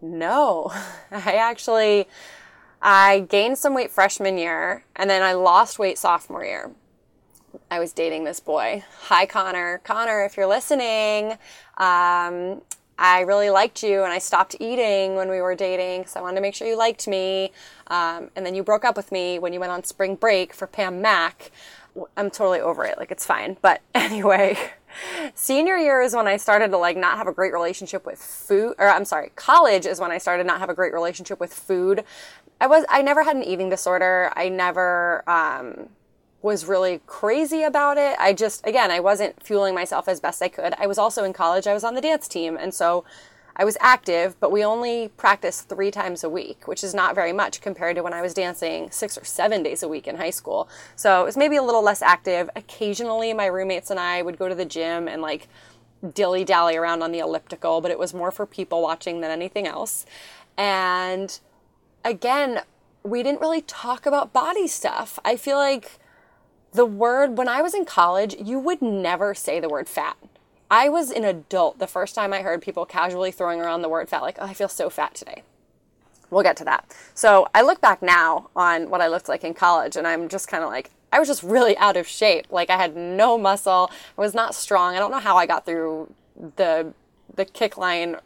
No. 0.00 0.72
I 1.10 1.34
actually 1.34 2.08
I 2.80 3.20
gained 3.28 3.58
some 3.58 3.74
weight 3.74 3.90
freshman 3.90 4.38
year 4.38 4.84
and 4.96 5.08
then 5.10 5.22
I 5.22 5.34
lost 5.34 5.78
weight 5.78 5.98
sophomore 5.98 6.44
year. 6.44 6.70
I 7.70 7.78
was 7.78 7.92
dating 7.92 8.24
this 8.24 8.40
boy. 8.40 8.84
Hi, 9.04 9.26
Connor. 9.26 9.78
Connor, 9.84 10.24
if 10.24 10.36
you're 10.36 10.46
listening, 10.46 11.38
um, 11.76 12.62
I 12.98 13.20
really 13.20 13.48
liked 13.48 13.82
you 13.82 14.02
and 14.02 14.12
I 14.12 14.18
stopped 14.18 14.56
eating 14.58 15.14
when 15.14 15.30
we 15.30 15.40
were 15.40 15.54
dating 15.54 16.00
because 16.00 16.16
I 16.16 16.20
wanted 16.20 16.36
to 16.36 16.40
make 16.40 16.54
sure 16.54 16.66
you 16.66 16.76
liked 16.76 17.06
me. 17.06 17.52
Um, 17.86 18.30
and 18.34 18.44
then 18.44 18.54
you 18.54 18.62
broke 18.62 18.84
up 18.84 18.96
with 18.96 19.12
me 19.12 19.38
when 19.38 19.52
you 19.52 19.60
went 19.60 19.72
on 19.72 19.84
spring 19.84 20.16
break 20.16 20.52
for 20.52 20.66
Pam 20.66 21.00
Mac. 21.00 21.52
I'm 22.16 22.30
totally 22.30 22.60
over 22.60 22.84
it. 22.84 22.98
Like, 22.98 23.10
it's 23.10 23.24
fine. 23.24 23.56
But 23.62 23.82
anyway, 23.94 24.58
senior 25.34 25.76
year 25.76 26.00
is 26.00 26.14
when 26.14 26.26
I 26.26 26.36
started 26.36 26.70
to 26.70 26.78
like 26.78 26.96
not 26.96 27.18
have 27.18 27.26
a 27.26 27.32
great 27.32 27.52
relationship 27.52 28.04
with 28.04 28.18
food. 28.18 28.74
Or 28.78 28.88
I'm 28.88 29.04
sorry, 29.04 29.30
college 29.36 29.86
is 29.86 30.00
when 30.00 30.10
I 30.10 30.18
started 30.18 30.46
not 30.46 30.58
have 30.58 30.70
a 30.70 30.74
great 30.74 30.92
relationship 30.92 31.38
with 31.38 31.52
food. 31.52 32.04
I 32.60 32.66
was, 32.66 32.84
I 32.88 33.02
never 33.02 33.22
had 33.22 33.36
an 33.36 33.44
eating 33.44 33.68
disorder. 33.68 34.32
I 34.34 34.48
never, 34.48 35.22
um, 35.30 35.90
was 36.40 36.66
really 36.66 37.00
crazy 37.06 37.62
about 37.62 37.98
it. 37.98 38.16
I 38.18 38.32
just, 38.32 38.66
again, 38.66 38.90
I 38.90 39.00
wasn't 39.00 39.42
fueling 39.42 39.74
myself 39.74 40.08
as 40.08 40.20
best 40.20 40.40
I 40.42 40.48
could. 40.48 40.74
I 40.78 40.86
was 40.86 40.98
also 40.98 41.24
in 41.24 41.32
college, 41.32 41.66
I 41.66 41.74
was 41.74 41.84
on 41.84 41.94
the 41.94 42.00
dance 42.00 42.28
team, 42.28 42.56
and 42.56 42.72
so 42.72 43.04
I 43.56 43.64
was 43.64 43.76
active, 43.80 44.38
but 44.38 44.52
we 44.52 44.64
only 44.64 45.08
practiced 45.16 45.68
three 45.68 45.90
times 45.90 46.22
a 46.22 46.28
week, 46.28 46.68
which 46.68 46.84
is 46.84 46.94
not 46.94 47.16
very 47.16 47.32
much 47.32 47.60
compared 47.60 47.96
to 47.96 48.04
when 48.04 48.12
I 48.12 48.22
was 48.22 48.32
dancing 48.32 48.88
six 48.92 49.18
or 49.18 49.24
seven 49.24 49.64
days 49.64 49.82
a 49.82 49.88
week 49.88 50.06
in 50.06 50.16
high 50.16 50.30
school. 50.30 50.68
So 50.94 51.22
it 51.22 51.24
was 51.24 51.36
maybe 51.36 51.56
a 51.56 51.62
little 51.62 51.82
less 51.82 52.00
active. 52.00 52.48
Occasionally, 52.54 53.32
my 53.32 53.46
roommates 53.46 53.90
and 53.90 53.98
I 53.98 54.22
would 54.22 54.38
go 54.38 54.48
to 54.48 54.54
the 54.54 54.64
gym 54.64 55.08
and 55.08 55.20
like 55.20 55.48
dilly 56.14 56.44
dally 56.44 56.76
around 56.76 57.02
on 57.02 57.10
the 57.10 57.18
elliptical, 57.18 57.80
but 57.80 57.90
it 57.90 57.98
was 57.98 58.14
more 58.14 58.30
for 58.30 58.46
people 58.46 58.80
watching 58.80 59.22
than 59.22 59.32
anything 59.32 59.66
else. 59.66 60.06
And 60.56 61.36
again, 62.04 62.60
we 63.02 63.24
didn't 63.24 63.40
really 63.40 63.62
talk 63.62 64.06
about 64.06 64.32
body 64.32 64.68
stuff. 64.68 65.18
I 65.24 65.36
feel 65.36 65.56
like 65.56 65.98
the 66.72 66.86
word, 66.86 67.38
when 67.38 67.48
I 67.48 67.62
was 67.62 67.74
in 67.74 67.84
college, 67.84 68.36
you 68.38 68.58
would 68.58 68.82
never 68.82 69.34
say 69.34 69.60
the 69.60 69.68
word 69.68 69.88
fat. 69.88 70.16
I 70.70 70.88
was 70.88 71.10
an 71.10 71.24
adult 71.24 71.78
the 71.78 71.86
first 71.86 72.14
time 72.14 72.32
I 72.32 72.42
heard 72.42 72.60
people 72.60 72.84
casually 72.84 73.30
throwing 73.30 73.60
around 73.60 73.82
the 73.82 73.88
word 73.88 74.08
fat, 74.08 74.22
like, 74.22 74.36
oh, 74.38 74.46
I 74.46 74.54
feel 74.54 74.68
so 74.68 74.90
fat 74.90 75.14
today. 75.14 75.42
We'll 76.30 76.42
get 76.42 76.58
to 76.58 76.64
that. 76.64 76.94
So 77.14 77.48
I 77.54 77.62
look 77.62 77.80
back 77.80 78.02
now 78.02 78.50
on 78.54 78.90
what 78.90 79.00
I 79.00 79.08
looked 79.08 79.28
like 79.28 79.44
in 79.44 79.54
college, 79.54 79.96
and 79.96 80.06
I'm 80.06 80.28
just 80.28 80.46
kind 80.46 80.62
of 80.62 80.68
like, 80.68 80.90
I 81.10 81.18
was 81.18 81.28
just 81.28 81.42
really 81.42 81.76
out 81.78 81.96
of 81.96 82.06
shape. 82.06 82.46
Like 82.50 82.68
I 82.68 82.76
had 82.76 82.94
no 82.96 83.38
muscle. 83.38 83.90
I 84.16 84.20
was 84.20 84.34
not 84.34 84.54
strong. 84.54 84.94
I 84.94 84.98
don't 84.98 85.10
know 85.10 85.20
how 85.20 85.36
I 85.36 85.46
got 85.46 85.64
through 85.64 86.12
the 86.56 86.92
the 87.34 87.44
kick 87.44 87.76
line 87.76 88.16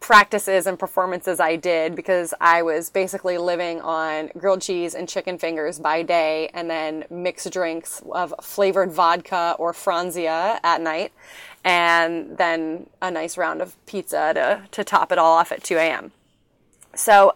practices 0.00 0.66
and 0.66 0.78
performances 0.78 1.38
I 1.38 1.56
did 1.56 1.94
because 1.94 2.32
I 2.40 2.62
was 2.62 2.90
basically 2.90 3.36
living 3.38 3.80
on 3.82 4.30
grilled 4.36 4.62
cheese 4.62 4.94
and 4.94 5.08
chicken 5.08 5.38
fingers 5.38 5.78
by 5.78 6.02
day 6.02 6.50
and 6.54 6.68
then 6.70 7.04
mixed 7.10 7.52
drinks 7.52 8.02
of 8.10 8.34
flavored 8.42 8.90
vodka 8.90 9.54
or 9.58 9.72
Franzia 9.72 10.58
at 10.64 10.80
night 10.80 11.12
and 11.64 12.38
then 12.38 12.86
a 13.02 13.10
nice 13.10 13.36
round 13.36 13.60
of 13.60 13.74
pizza 13.86 14.32
to, 14.34 14.62
to 14.70 14.84
top 14.84 15.12
it 15.12 15.18
all 15.18 15.36
off 15.36 15.52
at 15.52 15.62
2 15.62 15.76
a.m. 15.76 16.12
So 16.94 17.34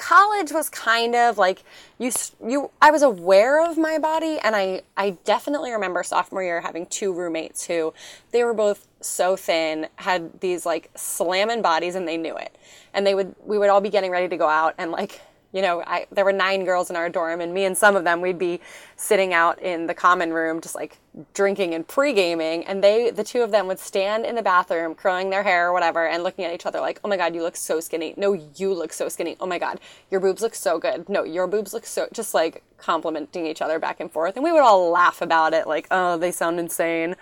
college 0.00 0.50
was 0.50 0.70
kind 0.70 1.14
of 1.14 1.36
like 1.36 1.62
you 1.98 2.10
you 2.44 2.70
I 2.80 2.90
was 2.90 3.02
aware 3.02 3.62
of 3.62 3.76
my 3.76 3.98
body 3.98 4.38
and 4.42 4.56
I 4.56 4.80
I 4.96 5.10
definitely 5.24 5.72
remember 5.72 6.02
sophomore 6.02 6.42
year 6.42 6.62
having 6.62 6.86
two 6.86 7.12
roommates 7.12 7.66
who 7.66 7.92
they 8.32 8.42
were 8.42 8.54
both 8.54 8.88
so 9.02 9.36
thin 9.36 9.88
had 9.96 10.40
these 10.40 10.64
like 10.64 10.90
slamming 10.96 11.60
bodies 11.60 11.96
and 11.96 12.08
they 12.08 12.16
knew 12.16 12.34
it. 12.34 12.56
And 12.94 13.06
they 13.06 13.14
would 13.14 13.34
we 13.44 13.58
would 13.58 13.68
all 13.68 13.82
be 13.82 13.90
getting 13.90 14.10
ready 14.10 14.26
to 14.28 14.38
go 14.38 14.48
out 14.48 14.74
and 14.78 14.90
like 14.90 15.20
you 15.52 15.62
know, 15.62 15.82
I, 15.84 16.06
there 16.12 16.24
were 16.24 16.32
nine 16.32 16.64
girls 16.64 16.90
in 16.90 16.96
our 16.96 17.08
dorm, 17.08 17.40
and 17.40 17.52
me 17.52 17.64
and 17.64 17.76
some 17.76 17.96
of 17.96 18.04
them, 18.04 18.20
we'd 18.20 18.38
be 18.38 18.60
sitting 18.96 19.34
out 19.34 19.60
in 19.60 19.86
the 19.86 19.94
common 19.94 20.32
room, 20.32 20.60
just 20.60 20.76
like 20.76 20.98
drinking 21.34 21.74
and 21.74 21.86
pre 21.86 22.12
gaming. 22.12 22.64
And 22.66 22.84
they, 22.84 23.10
the 23.10 23.24
two 23.24 23.42
of 23.42 23.50
them, 23.50 23.66
would 23.66 23.80
stand 23.80 24.24
in 24.24 24.36
the 24.36 24.42
bathroom, 24.42 24.94
curling 24.94 25.30
their 25.30 25.42
hair 25.42 25.68
or 25.68 25.72
whatever, 25.72 26.06
and 26.06 26.22
looking 26.22 26.44
at 26.44 26.54
each 26.54 26.66
other 26.66 26.80
like, 26.80 27.00
oh 27.02 27.08
my 27.08 27.16
God, 27.16 27.34
you 27.34 27.42
look 27.42 27.56
so 27.56 27.80
skinny. 27.80 28.14
No, 28.16 28.32
you 28.32 28.72
look 28.72 28.92
so 28.92 29.08
skinny. 29.08 29.36
Oh 29.40 29.46
my 29.46 29.58
God, 29.58 29.80
your 30.08 30.20
boobs 30.20 30.40
look 30.40 30.54
so 30.54 30.78
good. 30.78 31.08
No, 31.08 31.24
your 31.24 31.48
boobs 31.48 31.74
look 31.74 31.84
so, 31.84 32.06
just 32.12 32.32
like 32.32 32.62
complimenting 32.78 33.44
each 33.44 33.60
other 33.60 33.80
back 33.80 33.98
and 33.98 34.10
forth. 34.10 34.36
And 34.36 34.44
we 34.44 34.52
would 34.52 34.62
all 34.62 34.90
laugh 34.90 35.20
about 35.20 35.52
it, 35.52 35.66
like, 35.66 35.88
oh, 35.90 36.16
they 36.16 36.30
sound 36.30 36.60
insane. 36.60 37.16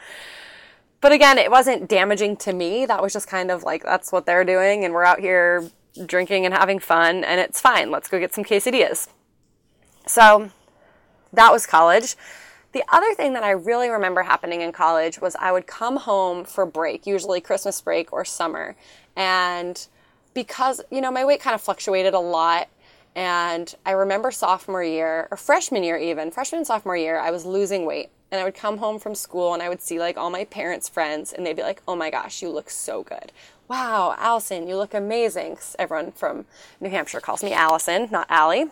But 1.01 1.13
again, 1.13 1.39
it 1.39 1.51
wasn't 1.51 1.89
damaging 1.89 2.37
to 2.39 2.53
me. 2.53 2.85
That 2.85 3.01
was 3.01 3.13
just 3.13 3.29
kind 3.29 3.51
of 3.51 3.63
like, 3.63 3.85
that's 3.85 4.13
what 4.13 4.27
they're 4.27 4.45
doing, 4.45 4.85
and 4.85 4.93
we're 4.93 5.05
out 5.05 5.21
here 5.21 5.71
drinking 6.07 6.45
and 6.45 6.55
having 6.55 6.79
fun, 6.79 7.25
and 7.25 7.41
it's 7.41 7.61
fine. 7.61 7.91
Let's 7.91 8.09
go 8.09 8.19
get 8.19 8.35
some 8.35 8.45
quesadillas. 8.45 9.09
So 10.07 10.51
that 11.33 11.53
was 11.53 11.67
college. 11.67 12.17
The 12.73 12.85
other 12.91 13.15
thing 13.15 13.33
that 13.33 13.43
I 13.43 13.51
really 13.51 13.89
remember 13.89 14.23
happening 14.23 14.61
in 14.61 14.73
college 14.73 15.21
was 15.21 15.35
I 15.37 15.53
would 15.53 15.67
come 15.67 15.97
home 15.97 16.45
for 16.45 16.67
break, 16.67 17.07
usually 17.07 17.41
Christmas 17.41 17.81
break 17.81 18.13
or 18.13 18.25
summer. 18.25 18.77
And 19.17 19.87
because, 20.35 20.81
you 20.91 21.01
know, 21.01 21.11
my 21.11 21.25
weight 21.25 21.41
kind 21.41 21.55
of 21.55 21.61
fluctuated 21.61 22.15
a 22.15 22.21
lot. 22.21 22.69
And 23.17 23.75
I 23.85 23.93
remember 23.93 24.31
sophomore 24.31 24.85
year, 24.85 25.29
or 25.31 25.37
freshman 25.37 25.83
year 25.83 25.97
even, 25.97 26.31
freshman 26.31 26.59
and 26.59 26.67
sophomore 26.67 26.97
year, 26.97 27.19
I 27.19 27.31
was 27.31 27.45
losing 27.45 27.85
weight. 27.87 28.11
And 28.31 28.39
I 28.39 28.45
would 28.45 28.55
come 28.55 28.77
home 28.77 28.99
from 28.99 29.15
school 29.15 29.55
and 29.55 29.63
I 29.63 29.71
would 29.71 29.81
see 29.81 29.99
like 29.99 30.19
all 30.19 30.29
my 30.29 30.45
parents' 30.45 30.89
friends, 30.89 31.33
and 31.33 31.45
they'd 31.45 31.57
be 31.57 31.63
like, 31.63 31.83
oh 31.89 31.97
my 31.97 32.11
gosh, 32.11 32.43
you 32.43 32.51
look 32.51 32.69
so 32.69 33.03
good 33.03 33.33
wow, 33.69 34.15
Allison, 34.19 34.67
you 34.67 34.77
look 34.77 34.95
amazing. 34.95 35.59
Everyone 35.79 36.13
from 36.13 36.47
New 36.81 36.91
Hampshire 36.91 37.21
calls 37.21 37.43
me 37.43 37.53
Allison, 37.53 38.09
not 38.11 38.27
Allie. 38.31 38.67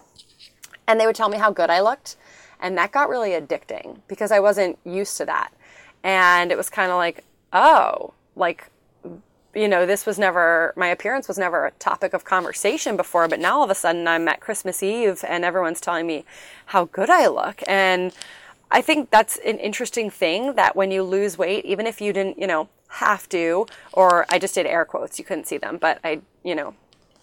And 0.88 0.98
they 0.98 1.06
would 1.06 1.16
tell 1.16 1.28
me 1.28 1.38
how 1.38 1.50
good 1.50 1.70
I 1.70 1.80
looked. 1.80 2.16
And 2.60 2.76
that 2.78 2.92
got 2.92 3.08
really 3.08 3.30
addicting 3.30 4.00
because 4.08 4.32
I 4.32 4.40
wasn't 4.40 4.78
used 4.84 5.16
to 5.18 5.26
that. 5.26 5.52
And 6.02 6.50
it 6.50 6.56
was 6.56 6.70
kind 6.70 6.90
of 6.90 6.96
like, 6.96 7.24
oh, 7.52 8.14
like, 8.34 8.70
you 9.54 9.68
know, 9.68 9.84
this 9.86 10.06
was 10.06 10.18
never, 10.18 10.72
my 10.76 10.88
appearance 10.88 11.28
was 11.28 11.38
never 11.38 11.66
a 11.66 11.70
topic 11.72 12.12
of 12.14 12.24
conversation 12.24 12.96
before, 12.96 13.28
but 13.28 13.40
now 13.40 13.58
all 13.58 13.64
of 13.64 13.70
a 13.70 13.74
sudden 13.74 14.06
I'm 14.06 14.28
at 14.28 14.40
Christmas 14.40 14.82
Eve 14.82 15.24
and 15.26 15.44
everyone's 15.44 15.80
telling 15.80 16.06
me 16.06 16.24
how 16.66 16.86
good 16.86 17.10
I 17.10 17.26
look. 17.26 17.62
And 17.66 18.12
I 18.70 18.80
think 18.80 19.10
that's 19.10 19.38
an 19.38 19.58
interesting 19.58 20.10
thing 20.10 20.54
that 20.54 20.76
when 20.76 20.90
you 20.90 21.02
lose 21.02 21.38
weight, 21.38 21.64
even 21.64 21.86
if 21.86 22.00
you 22.00 22.12
didn't, 22.12 22.38
you 22.38 22.46
know, 22.46 22.68
have 22.88 23.28
to, 23.30 23.66
or 23.92 24.26
I 24.28 24.38
just 24.38 24.54
did 24.54 24.66
air 24.66 24.84
quotes, 24.84 25.18
you 25.18 25.24
couldn't 25.24 25.46
see 25.46 25.58
them, 25.58 25.78
but 25.78 25.98
I, 26.04 26.20
you 26.42 26.54
know, 26.54 26.74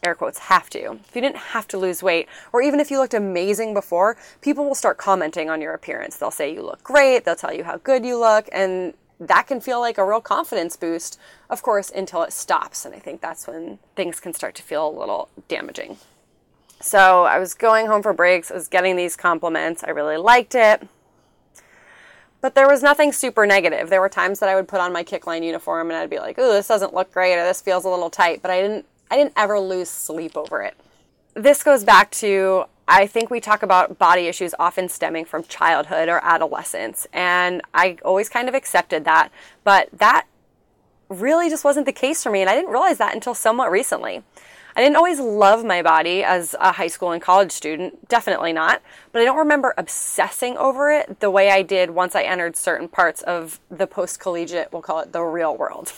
air 0.04 0.16
quotes, 0.16 0.38
have 0.38 0.70
to. 0.72 1.00
If 1.08 1.16
you 1.16 1.22
didn't 1.22 1.38
have 1.38 1.68
to 1.70 1.78
lose 1.78 2.04
weight, 2.04 2.28
or 2.52 2.62
even 2.62 2.80
if 2.80 2.92
you 2.92 3.00
looked 3.00 3.14
amazing 3.14 3.74
before, 3.74 4.18
people 4.42 4.66
will 4.66 4.76
start 4.76 4.98
commenting 4.98 5.50
on 5.50 5.62
your 5.62 5.74
appearance. 5.74 6.18
They'll 6.18 6.32
say 6.32 6.54
you 6.54 6.62
look 6.62 6.84
great, 6.84 7.26
they'll 7.26 7.36
tell 7.36 7.54
you 7.54 7.64
how 7.64 7.78
good 7.78 8.06
you 8.06 8.20
look, 8.20 8.50
and 8.52 8.94
that 9.20 9.48
can 9.48 9.62
feel 9.62 9.80
like 9.80 9.98
a 9.98 10.06
real 10.06 10.20
confidence 10.20 10.76
boost, 10.76 11.20
of 11.50 11.62
course, 11.62 11.90
until 11.90 12.24
it 12.24 12.34
stops. 12.34 12.86
And 12.86 12.94
I 12.94 13.00
think 13.00 13.22
that's 13.22 13.48
when 13.48 13.80
things 13.96 14.20
can 14.20 14.34
start 14.34 14.56
to 14.56 14.64
feel 14.64 14.88
a 14.88 15.00
little 15.00 15.30
damaging. 15.48 15.98
So 16.82 17.24
I 17.24 17.40
was 17.40 17.54
going 17.54 17.88
home 17.88 18.04
for 18.04 18.12
breaks, 18.12 18.52
I 18.52 18.56
was 18.56 18.68
getting 18.68 18.98
these 18.98 19.16
compliments, 19.16 19.84
I 19.86 19.92
really 19.92 20.18
liked 20.18 20.54
it. 20.54 20.86
But 22.44 22.56
there 22.56 22.68
was 22.68 22.84
nothing 22.84 23.14
super 23.14 23.46
negative. 23.46 23.90
There 23.90 24.02
were 24.02 24.10
times 24.10 24.40
that 24.42 24.50
I 24.50 24.56
would 24.56 24.68
put 24.68 24.82
on 24.82 24.92
my 24.92 25.02
kickline 25.02 25.46
uniform 25.46 25.90
and 25.90 25.98
I'd 25.98 26.10
be 26.10 26.20
like, 26.20 26.36
"Oh, 26.38 26.52
this 26.52 26.68
doesn't 26.68 26.94
look 26.94 27.10
great," 27.14 27.38
or 27.38 27.46
"This 27.46 27.62
feels 27.62 27.86
a 27.86 27.90
little 27.90 28.10
tight." 28.10 28.42
But 28.42 28.52
I 28.52 28.62
didn't. 28.62 28.86
I 29.10 29.16
didn't 29.16 29.32
ever 29.38 29.62
lose 29.62 29.90
sleep 29.90 30.36
over 30.36 30.62
it. 30.62 30.76
This 31.36 31.64
goes 31.64 31.86
back 31.86 32.12
to 32.12 32.66
I 32.86 33.08
think 33.08 33.30
we 33.30 33.40
talk 33.40 33.64
about 33.64 33.98
body 33.98 34.28
issues 34.28 34.54
often 34.60 34.90
stemming 34.90 35.24
from 35.24 35.46
childhood 35.46 36.10
or 36.10 36.20
adolescence, 36.22 37.08
and 37.14 37.62
I 37.74 37.98
always 38.04 38.28
kind 38.28 38.50
of 38.50 38.56
accepted 38.56 39.06
that. 39.06 39.30
But 39.64 39.88
that 39.94 40.26
really 41.08 41.50
just 41.50 41.64
wasn't 41.64 41.86
the 41.86 41.94
case 41.94 42.22
for 42.24 42.30
me, 42.30 42.42
and 42.42 42.50
I 42.50 42.56
didn't 42.56 42.72
realize 42.72 42.98
that 42.98 43.14
until 43.14 43.34
somewhat 43.34 43.72
recently. 43.72 44.22
I 44.76 44.82
didn't 44.82 44.96
always 44.96 45.20
love 45.20 45.64
my 45.64 45.82
body 45.84 46.24
as 46.24 46.56
a 46.60 46.72
high 46.72 46.88
school 46.88 47.12
and 47.12 47.22
college 47.22 47.52
student, 47.52 48.10
definitely 48.10 48.54
not, 48.54 48.82
but 49.12 49.22
I 49.22 49.26
don't 49.26 49.38
remember 49.38 49.74
obsessing 49.78 50.58
over 50.58 50.92
it 50.92 51.20
the 51.20 51.30
way 51.30 51.52
I 51.52 51.62
did 51.62 51.92
once 51.92 52.16
I 52.16 52.24
entered 52.24 52.56
certain 52.56 52.88
parts 52.88 53.22
of 53.22 53.60
the 53.70 53.86
post 53.86 54.20
collegiate, 54.20 54.74
we'll 54.74 54.82
call 54.82 55.00
it 55.00 55.12
the 55.12 55.22
real 55.22 55.56
world. 55.56 55.94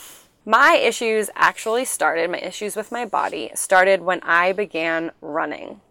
My 0.45 0.75
issues 0.75 1.29
actually 1.35 1.85
started, 1.85 2.29
my 2.29 2.39
issues 2.39 2.75
with 2.75 2.91
my 2.91 3.05
body 3.05 3.49
started 3.55 4.01
when 4.01 4.19
I 4.21 4.51
began 4.51 5.11
running. 5.21 5.81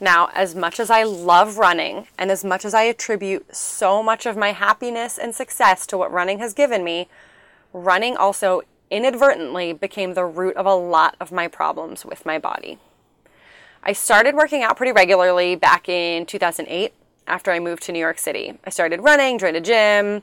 Now, 0.00 0.28
as 0.34 0.54
much 0.54 0.78
as 0.78 0.90
I 0.90 1.04
love 1.04 1.58
running 1.58 2.06
and 2.18 2.30
as 2.30 2.44
much 2.44 2.64
as 2.64 2.74
I 2.74 2.82
attribute 2.82 3.54
so 3.54 4.02
much 4.02 4.26
of 4.26 4.36
my 4.36 4.52
happiness 4.52 5.18
and 5.18 5.34
success 5.34 5.86
to 5.86 5.98
what 5.98 6.12
running 6.12 6.38
has 6.38 6.52
given 6.52 6.84
me, 6.84 7.08
running 7.72 8.16
also 8.16 8.62
inadvertently 8.90 9.72
became 9.72 10.14
the 10.14 10.24
root 10.24 10.56
of 10.56 10.66
a 10.66 10.74
lot 10.74 11.16
of 11.20 11.32
my 11.32 11.48
problems 11.48 12.04
with 12.04 12.26
my 12.26 12.38
body. 12.38 12.78
I 13.82 13.92
started 13.92 14.34
working 14.34 14.62
out 14.62 14.76
pretty 14.76 14.92
regularly 14.92 15.54
back 15.54 15.88
in 15.88 16.26
2008 16.26 16.92
after 17.26 17.52
I 17.52 17.60
moved 17.60 17.82
to 17.84 17.92
New 17.92 17.98
York 17.98 18.18
City. 18.18 18.58
I 18.64 18.70
started 18.70 19.02
running, 19.02 19.38
joined 19.38 19.56
a 19.56 19.60
gym, 19.60 20.22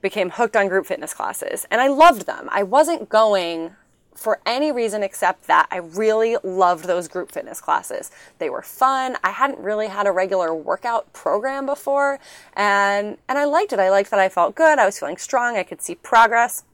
became 0.00 0.30
hooked 0.30 0.56
on 0.56 0.68
group 0.68 0.86
fitness 0.86 1.14
classes, 1.14 1.66
and 1.70 1.80
I 1.80 1.88
loved 1.88 2.26
them. 2.26 2.48
I 2.50 2.62
wasn't 2.62 3.08
going 3.08 3.72
for 4.14 4.40
any 4.44 4.70
reason 4.70 5.02
except 5.02 5.46
that 5.46 5.66
I 5.70 5.78
really 5.78 6.36
loved 6.42 6.84
those 6.84 7.08
group 7.08 7.32
fitness 7.32 7.60
classes. 7.60 8.10
They 8.38 8.50
were 8.50 8.62
fun. 8.62 9.16
I 9.24 9.30
hadn't 9.30 9.60
really 9.60 9.86
had 9.86 10.06
a 10.06 10.12
regular 10.12 10.54
workout 10.54 11.10
program 11.12 11.64
before, 11.64 12.18
and 12.54 13.16
and 13.28 13.38
I 13.38 13.44
liked 13.44 13.72
it. 13.72 13.78
I 13.78 13.88
liked 13.88 14.10
that 14.10 14.20
I 14.20 14.28
felt 14.28 14.54
good. 14.54 14.78
I 14.78 14.84
was 14.84 14.98
feeling 14.98 15.16
strong. 15.16 15.56
I 15.56 15.62
could 15.62 15.80
see 15.80 15.94
progress. 15.94 16.64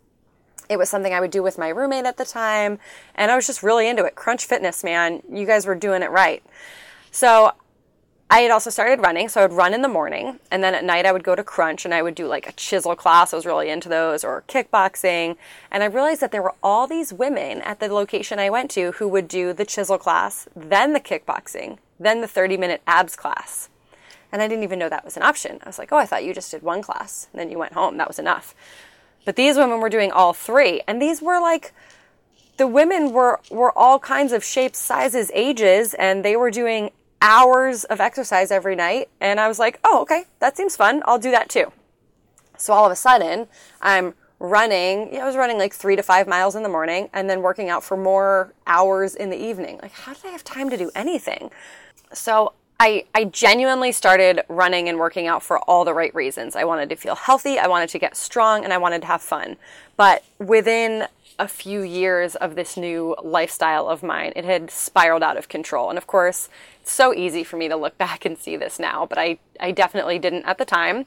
It 0.68 0.78
was 0.78 0.88
something 0.90 1.12
I 1.12 1.20
would 1.20 1.30
do 1.30 1.42
with 1.42 1.58
my 1.58 1.68
roommate 1.68 2.06
at 2.06 2.16
the 2.16 2.24
time, 2.24 2.78
and 3.14 3.30
I 3.30 3.36
was 3.36 3.46
just 3.46 3.62
really 3.62 3.88
into 3.88 4.04
it. 4.04 4.14
Crunch 4.14 4.44
Fitness, 4.46 4.82
man, 4.82 5.22
you 5.30 5.46
guys 5.46 5.66
were 5.66 5.74
doing 5.74 6.02
it 6.02 6.10
right. 6.10 6.42
So 7.10 7.52
I 8.28 8.40
had 8.40 8.50
also 8.50 8.70
started 8.70 9.00
running, 9.00 9.28
so 9.28 9.40
I 9.40 9.46
would 9.46 9.56
run 9.56 9.72
in 9.72 9.82
the 9.82 9.88
morning, 9.88 10.40
and 10.50 10.62
then 10.62 10.74
at 10.74 10.82
night 10.82 11.06
I 11.06 11.12
would 11.12 11.22
go 11.22 11.36
to 11.36 11.44
Crunch 11.44 11.84
and 11.84 11.94
I 11.94 12.02
would 12.02 12.16
do 12.16 12.26
like 12.26 12.48
a 12.48 12.52
chisel 12.52 12.96
class. 12.96 13.32
I 13.32 13.36
was 13.36 13.46
really 13.46 13.70
into 13.70 13.88
those, 13.88 14.24
or 14.24 14.42
kickboxing. 14.48 15.36
And 15.70 15.84
I 15.84 15.86
realized 15.86 16.20
that 16.22 16.32
there 16.32 16.42
were 16.42 16.56
all 16.60 16.88
these 16.88 17.12
women 17.12 17.62
at 17.62 17.78
the 17.78 17.86
location 17.86 18.40
I 18.40 18.50
went 18.50 18.70
to 18.72 18.92
who 18.92 19.06
would 19.06 19.28
do 19.28 19.52
the 19.52 19.64
chisel 19.64 19.96
class, 19.96 20.48
then 20.56 20.92
the 20.92 21.00
kickboxing, 21.00 21.78
then 22.00 22.20
the 22.20 22.26
30 22.26 22.56
minute 22.56 22.82
abs 22.84 23.14
class. 23.14 23.68
And 24.32 24.42
I 24.42 24.48
didn't 24.48 24.64
even 24.64 24.80
know 24.80 24.88
that 24.88 25.04
was 25.04 25.16
an 25.16 25.22
option. 25.22 25.60
I 25.62 25.68
was 25.68 25.78
like, 25.78 25.92
oh, 25.92 25.96
I 25.96 26.04
thought 26.04 26.24
you 26.24 26.34
just 26.34 26.50
did 26.50 26.62
one 26.62 26.82
class, 26.82 27.28
and 27.32 27.40
then 27.40 27.50
you 27.50 27.60
went 27.60 27.74
home. 27.74 27.96
That 27.96 28.08
was 28.08 28.18
enough. 28.18 28.56
But 29.26 29.36
these 29.36 29.56
women 29.56 29.80
were 29.80 29.90
doing 29.90 30.10
all 30.10 30.32
three. 30.32 30.80
And 30.86 31.02
these 31.02 31.20
were 31.20 31.40
like, 31.40 31.74
the 32.56 32.66
women 32.66 33.12
were, 33.12 33.40
were 33.50 33.76
all 33.76 33.98
kinds 33.98 34.32
of 34.32 34.42
shapes, 34.42 34.78
sizes, 34.78 35.30
ages, 35.34 35.92
and 35.92 36.24
they 36.24 36.36
were 36.36 36.50
doing 36.50 36.90
hours 37.20 37.84
of 37.84 38.00
exercise 38.00 38.50
every 38.50 38.76
night. 38.76 39.10
And 39.20 39.38
I 39.40 39.48
was 39.48 39.58
like, 39.58 39.80
oh, 39.84 40.00
okay, 40.02 40.24
that 40.38 40.56
seems 40.56 40.76
fun. 40.76 41.02
I'll 41.06 41.18
do 41.18 41.32
that 41.32 41.50
too. 41.50 41.72
So 42.56 42.72
all 42.72 42.86
of 42.86 42.92
a 42.92 42.96
sudden, 42.96 43.48
I'm 43.82 44.14
running. 44.38 45.12
Yeah, 45.12 45.24
I 45.24 45.26
was 45.26 45.36
running 45.36 45.58
like 45.58 45.74
three 45.74 45.96
to 45.96 46.02
five 46.02 46.28
miles 46.28 46.54
in 46.54 46.62
the 46.62 46.68
morning 46.68 47.10
and 47.12 47.28
then 47.28 47.42
working 47.42 47.68
out 47.68 47.82
for 47.82 47.96
more 47.96 48.54
hours 48.66 49.16
in 49.16 49.28
the 49.30 49.36
evening. 49.36 49.80
Like, 49.82 49.92
how 49.92 50.14
did 50.14 50.24
I 50.24 50.28
have 50.28 50.44
time 50.44 50.70
to 50.70 50.76
do 50.76 50.90
anything? 50.94 51.50
So 52.12 52.52
I, 52.78 53.04
I 53.14 53.24
genuinely 53.24 53.90
started 53.90 54.42
running 54.48 54.88
and 54.88 54.98
working 54.98 55.26
out 55.26 55.42
for 55.42 55.58
all 55.60 55.84
the 55.84 55.94
right 55.94 56.14
reasons. 56.14 56.54
I 56.54 56.64
wanted 56.64 56.90
to 56.90 56.96
feel 56.96 57.14
healthy, 57.14 57.58
I 57.58 57.68
wanted 57.68 57.88
to 57.90 57.98
get 57.98 58.16
strong, 58.16 58.64
and 58.64 58.72
I 58.72 58.78
wanted 58.78 59.00
to 59.02 59.06
have 59.06 59.22
fun. 59.22 59.56
But 59.96 60.24
within 60.38 61.06
a 61.38 61.48
few 61.48 61.82
years 61.82 62.34
of 62.36 62.54
this 62.54 62.76
new 62.76 63.16
lifestyle 63.22 63.88
of 63.88 64.02
mine, 64.02 64.32
it 64.36 64.44
had 64.44 64.70
spiraled 64.70 65.22
out 65.22 65.36
of 65.36 65.48
control. 65.48 65.88
And 65.88 65.98
of 65.98 66.06
course, 66.06 66.48
it's 66.82 66.92
so 66.92 67.14
easy 67.14 67.44
for 67.44 67.56
me 67.56 67.68
to 67.68 67.76
look 67.76 67.96
back 67.98 68.24
and 68.24 68.36
see 68.36 68.56
this 68.56 68.78
now, 68.78 69.06
but 69.06 69.18
I, 69.18 69.38
I 69.58 69.72
definitely 69.72 70.18
didn't 70.18 70.44
at 70.44 70.58
the 70.58 70.64
time. 70.64 71.06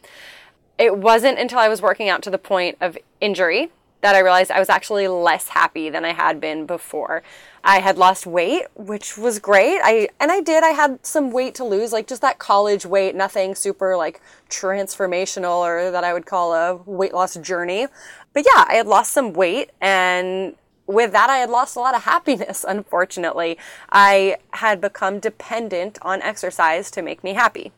It 0.77 0.97
wasn't 0.97 1.37
until 1.37 1.59
I 1.59 1.67
was 1.67 1.81
working 1.81 2.09
out 2.09 2.23
to 2.23 2.29
the 2.29 2.37
point 2.37 2.77
of 2.81 2.97
injury 3.21 3.69
that 4.01 4.15
I 4.15 4.19
realized 4.19 4.51
I 4.51 4.59
was 4.59 4.69
actually 4.69 5.07
less 5.07 5.49
happy 5.49 5.89
than 5.89 6.05
I 6.05 6.13
had 6.13 6.39
been 6.39 6.65
before. 6.65 7.21
I 7.63 7.79
had 7.79 7.97
lost 7.97 8.25
weight, 8.25 8.63
which 8.75 9.17
was 9.17 9.39
great. 9.39 9.79
I 9.83 10.09
and 10.19 10.31
I 10.31 10.39
did. 10.41 10.63
I 10.63 10.69
had 10.69 11.05
some 11.05 11.31
weight 11.31 11.55
to 11.55 11.65
lose, 11.65 11.91
like 11.91 12.07
just 12.07 12.21
that 12.21 12.39
college 12.39 12.85
weight, 12.85 13.15
nothing 13.15 13.55
super 13.55 13.97
like 13.97 14.21
transformational 14.49 15.59
or 15.59 15.91
that 15.91 16.03
I 16.03 16.13
would 16.13 16.25
call 16.25 16.53
a 16.53 16.75
weight 16.85 17.13
loss 17.13 17.35
journey. 17.35 17.87
But 18.33 18.45
yeah, 18.45 18.65
I 18.67 18.75
had 18.75 18.87
lost 18.87 19.11
some 19.11 19.33
weight 19.33 19.71
and 19.81 20.55
with 20.89 21.11
that, 21.11 21.29
I 21.29 21.37
had 21.37 21.51
lost 21.51 21.75
a 21.75 21.79
lot 21.79 21.95
of 21.95 22.03
happiness, 22.03 22.65
unfortunately. 22.67 23.59
I 23.91 24.37
had 24.53 24.81
become 24.81 25.19
dependent 25.19 25.99
on 26.01 26.21
exercise 26.23 26.89
to 26.91 27.03
make 27.03 27.23
me 27.23 27.33
happy. 27.33 27.71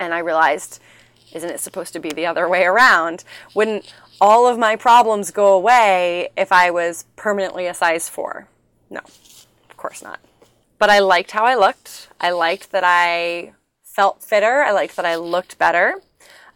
And 0.00 0.12
I 0.12 0.18
realized, 0.18 0.80
isn't 1.32 1.50
it 1.50 1.60
supposed 1.60 1.92
to 1.94 2.00
be 2.00 2.10
the 2.10 2.26
other 2.26 2.48
way 2.48 2.64
around? 2.64 3.24
Wouldn't 3.54 3.92
all 4.20 4.46
of 4.46 4.58
my 4.58 4.76
problems 4.76 5.30
go 5.30 5.52
away 5.54 6.28
if 6.36 6.50
I 6.52 6.70
was 6.70 7.04
permanently 7.16 7.66
a 7.66 7.74
size 7.74 8.08
four? 8.08 8.48
No, 8.90 9.00
of 9.70 9.76
course 9.76 10.02
not. 10.02 10.20
but 10.78 10.90
I 10.90 11.00
liked 11.00 11.32
how 11.32 11.44
I 11.44 11.54
looked. 11.54 12.08
I 12.20 12.30
liked 12.30 12.70
that 12.72 12.84
I 12.84 13.52
felt 13.82 14.22
fitter. 14.22 14.62
I 14.62 14.70
liked 14.72 14.96
that 14.96 15.04
I 15.04 15.16
looked 15.16 15.58
better. 15.58 16.00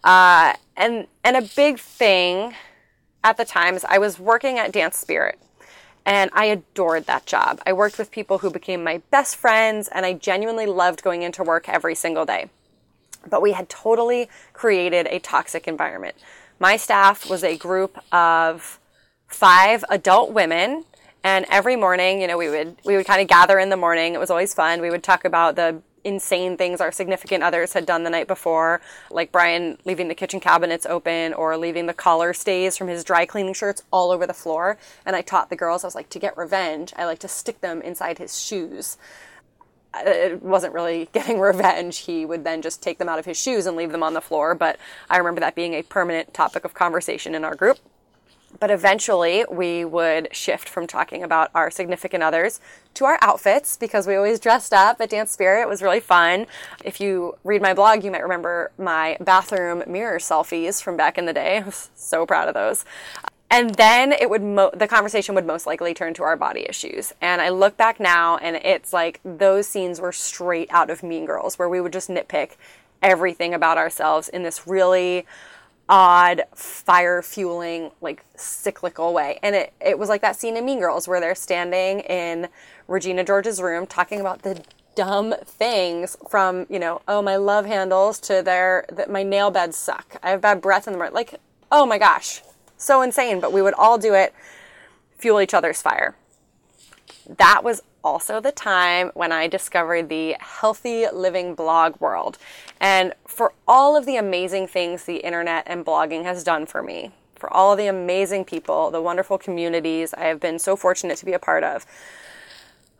Uh, 0.04 0.54
and 0.76 1.06
and 1.24 1.36
a 1.36 1.42
big 1.42 1.78
thing 1.78 2.54
at 3.24 3.36
the 3.36 3.44
time 3.44 3.74
is 3.74 3.84
I 3.88 3.98
was 3.98 4.18
working 4.18 4.58
at 4.58 4.72
Dance 4.72 4.96
Spirit, 4.96 5.38
and 6.06 6.30
I 6.32 6.46
adored 6.46 7.06
that 7.06 7.26
job. 7.26 7.60
I 7.66 7.72
worked 7.72 7.98
with 7.98 8.10
people 8.10 8.38
who 8.38 8.50
became 8.50 8.82
my 8.82 9.02
best 9.10 9.36
friends, 9.36 9.88
and 9.88 10.06
I 10.06 10.14
genuinely 10.14 10.66
loved 10.66 11.02
going 11.02 11.22
into 11.22 11.42
work 11.42 11.68
every 11.68 11.94
single 11.94 12.24
day. 12.24 12.48
But 13.28 13.42
we 13.42 13.52
had 13.52 13.68
totally 13.68 14.28
created 14.52 15.06
a 15.10 15.18
toxic 15.18 15.68
environment. 15.68 16.16
My 16.58 16.76
staff 16.76 17.28
was 17.28 17.42
a 17.42 17.56
group 17.56 17.98
of 18.12 18.78
five 19.26 19.84
adult 19.88 20.32
women 20.32 20.84
and 21.24 21.46
every 21.48 21.74
morning 21.74 22.20
you 22.20 22.26
know 22.26 22.36
we 22.36 22.50
would 22.50 22.76
we 22.84 22.96
would 22.96 23.06
kind 23.06 23.22
of 23.22 23.28
gather 23.28 23.58
in 23.58 23.70
the 23.70 23.76
morning. 23.76 24.14
It 24.14 24.20
was 24.20 24.30
always 24.30 24.54
fun. 24.54 24.80
We 24.80 24.90
would 24.90 25.02
talk 25.02 25.24
about 25.24 25.56
the 25.56 25.82
insane 26.04 26.56
things 26.56 26.80
our 26.80 26.90
significant 26.90 27.44
others 27.44 27.72
had 27.72 27.86
done 27.86 28.02
the 28.02 28.10
night 28.10 28.26
before 28.26 28.80
like 29.10 29.30
brian 29.30 29.78
leaving 29.84 30.08
the 30.08 30.14
kitchen 30.14 30.40
cabinets 30.40 30.84
open 30.86 31.32
or 31.34 31.56
leaving 31.56 31.86
the 31.86 31.94
collar 31.94 32.32
stays 32.32 32.76
from 32.76 32.88
his 32.88 33.04
dry 33.04 33.24
cleaning 33.24 33.54
shirts 33.54 33.82
all 33.92 34.10
over 34.10 34.26
the 34.26 34.34
floor. 34.34 34.78
And 35.06 35.14
i 35.14 35.22
taught 35.22 35.48
the 35.48 35.56
girls 35.56 35.84
i 35.84 35.86
was 35.86 35.94
like 35.94 36.08
to 36.10 36.18
get 36.18 36.36
revenge 36.36 36.92
i 36.96 37.04
like 37.04 37.20
to 37.20 37.28
stick 37.28 37.60
them 37.60 37.80
inside 37.82 38.18
his 38.18 38.40
shoes 38.40 38.96
it 39.96 40.42
wasn't 40.42 40.74
really 40.74 41.08
getting 41.12 41.38
revenge. 41.38 41.98
He 41.98 42.24
would 42.24 42.44
then 42.44 42.62
just 42.62 42.82
take 42.82 42.98
them 42.98 43.08
out 43.08 43.18
of 43.18 43.24
his 43.24 43.38
shoes 43.38 43.66
and 43.66 43.76
leave 43.76 43.92
them 43.92 44.02
on 44.02 44.14
the 44.14 44.20
floor. 44.20 44.54
But 44.54 44.78
I 45.10 45.18
remember 45.18 45.40
that 45.40 45.54
being 45.54 45.74
a 45.74 45.82
permanent 45.82 46.34
topic 46.34 46.64
of 46.64 46.74
conversation 46.74 47.34
in 47.34 47.44
our 47.44 47.54
group. 47.54 47.78
But 48.60 48.70
eventually, 48.70 49.44
we 49.50 49.84
would 49.84 50.28
shift 50.30 50.68
from 50.68 50.86
talking 50.86 51.22
about 51.22 51.50
our 51.54 51.70
significant 51.70 52.22
others 52.22 52.60
to 52.94 53.06
our 53.06 53.18
outfits 53.22 53.76
because 53.76 54.06
we 54.06 54.14
always 54.14 54.38
dressed 54.38 54.74
up 54.74 55.00
at 55.00 55.10
Dance 55.10 55.30
Spirit. 55.30 55.62
It 55.62 55.68
was 55.68 55.82
really 55.82 56.00
fun. 56.00 56.46
If 56.84 57.00
you 57.00 57.36
read 57.44 57.62
my 57.62 57.72
blog, 57.72 58.04
you 58.04 58.10
might 58.10 58.22
remember 58.22 58.70
my 58.78 59.16
bathroom 59.20 59.82
mirror 59.86 60.18
selfies 60.18 60.82
from 60.82 60.96
back 60.96 61.16
in 61.16 61.24
the 61.24 61.32
day. 61.32 61.58
I 61.58 61.62
was 61.62 61.90
so 61.94 62.26
proud 62.26 62.48
of 62.48 62.54
those. 62.54 62.84
And 63.52 63.74
then 63.74 64.12
it 64.12 64.30
would 64.30 64.42
mo- 64.42 64.70
the 64.72 64.88
conversation 64.88 65.34
would 65.34 65.44
most 65.44 65.66
likely 65.66 65.92
turn 65.92 66.14
to 66.14 66.22
our 66.22 66.38
body 66.38 66.64
issues. 66.66 67.12
And 67.20 67.42
I 67.42 67.50
look 67.50 67.76
back 67.76 68.00
now 68.00 68.38
and 68.38 68.56
it's 68.56 68.94
like 68.94 69.20
those 69.24 69.68
scenes 69.68 70.00
were 70.00 70.10
straight 70.10 70.68
out 70.70 70.88
of 70.88 71.02
Mean 71.02 71.26
Girls 71.26 71.58
where 71.58 71.68
we 71.68 71.78
would 71.78 71.92
just 71.92 72.08
nitpick 72.08 72.52
everything 73.02 73.52
about 73.52 73.76
ourselves 73.76 74.30
in 74.30 74.42
this 74.42 74.66
really 74.66 75.26
odd 75.86 76.44
fire 76.54 77.20
fueling 77.20 77.90
like 78.00 78.24
cyclical 78.36 79.12
way. 79.12 79.38
And 79.42 79.54
it, 79.54 79.74
it 79.84 79.98
was 79.98 80.08
like 80.08 80.22
that 80.22 80.36
scene 80.36 80.56
in 80.56 80.64
mean 80.64 80.80
girls 80.80 81.06
where 81.06 81.20
they're 81.20 81.34
standing 81.34 82.00
in 82.00 82.48
regina 82.88 83.22
george's 83.22 83.60
room 83.60 83.86
talking 83.86 84.20
about 84.20 84.42
the 84.42 84.62
dumb 84.94 85.34
things 85.44 86.16
from 86.28 86.66
you 86.68 86.78
know 86.78 87.00
oh 87.08 87.20
my 87.22 87.36
love 87.36 87.66
handles 87.66 88.18
to 88.20 88.42
their 88.42 88.84
that 88.90 89.10
my 89.10 89.22
nail 89.22 89.50
beds 89.50 89.76
suck. 89.76 90.16
I 90.22 90.30
have 90.30 90.40
bad 90.40 90.62
breath 90.62 90.86
in 90.86 90.94
the 90.94 90.98
morning. 90.98 91.14
Like 91.14 91.38
oh 91.70 91.84
my 91.84 91.98
gosh 91.98 92.42
so 92.82 93.02
insane 93.02 93.40
but 93.40 93.52
we 93.52 93.62
would 93.62 93.74
all 93.74 93.98
do 93.98 94.14
it 94.14 94.34
fuel 95.16 95.40
each 95.40 95.54
other's 95.54 95.80
fire 95.80 96.14
that 97.38 97.62
was 97.62 97.82
also 98.04 98.40
the 98.40 98.52
time 98.52 99.10
when 99.14 99.32
I 99.32 99.46
discovered 99.46 100.08
the 100.08 100.36
healthy 100.40 101.06
living 101.12 101.54
blog 101.54 102.00
world. 102.00 102.38
And 102.80 103.14
for 103.26 103.52
all 103.66 103.96
of 103.96 104.06
the 104.06 104.16
amazing 104.16 104.66
things 104.66 105.04
the 105.04 105.18
internet 105.18 105.64
and 105.66 105.84
blogging 105.84 106.24
has 106.24 106.44
done 106.44 106.66
for 106.66 106.82
me, 106.82 107.12
for 107.36 107.52
all 107.52 107.76
the 107.76 107.86
amazing 107.86 108.44
people, 108.44 108.90
the 108.90 109.02
wonderful 109.02 109.38
communities 109.38 110.14
I 110.14 110.24
have 110.24 110.40
been 110.40 110.58
so 110.58 110.76
fortunate 110.76 111.16
to 111.18 111.24
be 111.24 111.32
a 111.32 111.38
part 111.38 111.64
of, 111.64 111.86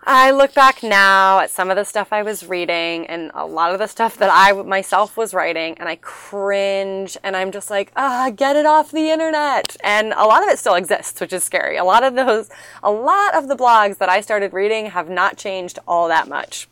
I 0.04 0.32
look 0.32 0.52
back 0.52 0.82
now 0.82 1.38
at 1.38 1.50
some 1.52 1.70
of 1.70 1.76
the 1.76 1.84
stuff 1.84 2.12
I 2.12 2.24
was 2.24 2.48
reading 2.48 3.06
and 3.06 3.30
a 3.34 3.46
lot 3.46 3.72
of 3.72 3.78
the 3.78 3.86
stuff 3.86 4.16
that 4.16 4.30
I 4.32 4.50
myself 4.62 5.16
was 5.16 5.32
writing, 5.32 5.78
and 5.78 5.88
I 5.88 5.94
cringe 5.96 7.16
and 7.22 7.36
I'm 7.36 7.52
just 7.52 7.70
like, 7.70 7.92
ah, 7.94 8.30
get 8.34 8.56
it 8.56 8.66
off 8.66 8.90
the 8.90 9.10
internet. 9.10 9.76
And 9.84 10.12
a 10.14 10.24
lot 10.24 10.42
of 10.42 10.48
it 10.48 10.58
still 10.58 10.74
exists, 10.74 11.20
which 11.20 11.32
is 11.32 11.44
scary. 11.44 11.76
A 11.76 11.84
lot 11.84 12.02
of 12.02 12.16
those, 12.16 12.50
a 12.82 12.90
lot 12.90 13.36
of 13.36 13.46
the 13.46 13.54
blogs 13.54 13.98
that 13.98 14.08
I 14.08 14.22
started 14.22 14.52
reading 14.52 14.86
have 14.86 15.08
not 15.08 15.36
changed 15.36 15.78
all 15.86 16.08
that 16.08 16.26
much. 16.26 16.68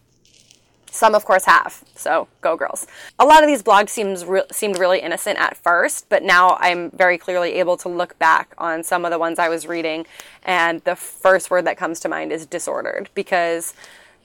Some, 0.91 1.15
of 1.15 1.25
course, 1.25 1.45
have. 1.45 1.83
So 1.95 2.27
go 2.41 2.57
girls. 2.57 2.87
A 3.19 3.25
lot 3.25 3.43
of 3.43 3.47
these 3.47 3.63
blogs 3.63 3.91
seems 3.91 4.25
re- 4.25 4.43
seemed 4.51 4.79
really 4.79 5.01
innocent 5.01 5.39
at 5.39 5.57
first, 5.57 6.09
but 6.09 6.23
now 6.23 6.57
I'm 6.61 6.91
very 6.91 7.17
clearly 7.17 7.53
able 7.55 7.77
to 7.79 7.89
look 7.89 8.19
back 8.19 8.55
on 8.59 8.83
some 8.83 9.05
of 9.05 9.11
the 9.11 9.19
ones 9.19 9.39
I 9.39 9.49
was 9.49 9.67
reading, 9.67 10.07
and 10.45 10.83
the 10.83 10.97
first 10.97 11.51
word 11.51 11.65
that 11.67 11.77
comes 11.77 12.01
to 12.01 12.09
mind 12.09 12.33
is 12.33 12.45
disordered 12.45 13.09
because 13.15 13.73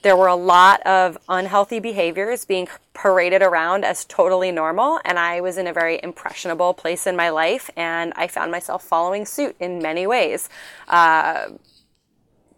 there 0.02 0.16
were 0.16 0.26
a 0.26 0.36
lot 0.36 0.84
of 0.86 1.16
unhealthy 1.28 1.80
behaviors 1.80 2.44
being 2.44 2.68
paraded 2.94 3.42
around 3.42 3.84
as 3.84 4.04
totally 4.04 4.50
normal, 4.50 5.00
and 5.04 5.18
I 5.18 5.40
was 5.40 5.58
in 5.58 5.66
a 5.66 5.72
very 5.72 6.00
impressionable 6.02 6.74
place 6.74 7.06
in 7.06 7.16
my 7.16 7.30
life, 7.30 7.70
and 7.76 8.12
I 8.16 8.26
found 8.26 8.50
myself 8.50 8.84
following 8.84 9.24
suit 9.24 9.56
in 9.60 9.80
many 9.80 10.06
ways. 10.06 10.48
Uh, 10.88 11.48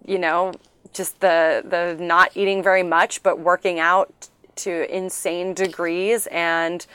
you 0.04 0.18
know, 0.18 0.52
just 0.92 1.20
the 1.20 1.62
the 1.64 2.02
not 2.02 2.36
eating 2.36 2.62
very 2.62 2.82
much 2.82 3.22
but 3.22 3.38
working 3.38 3.78
out 3.78 4.28
to 4.56 4.94
insane 4.94 5.54
degrees 5.54 6.26
and 6.28 6.86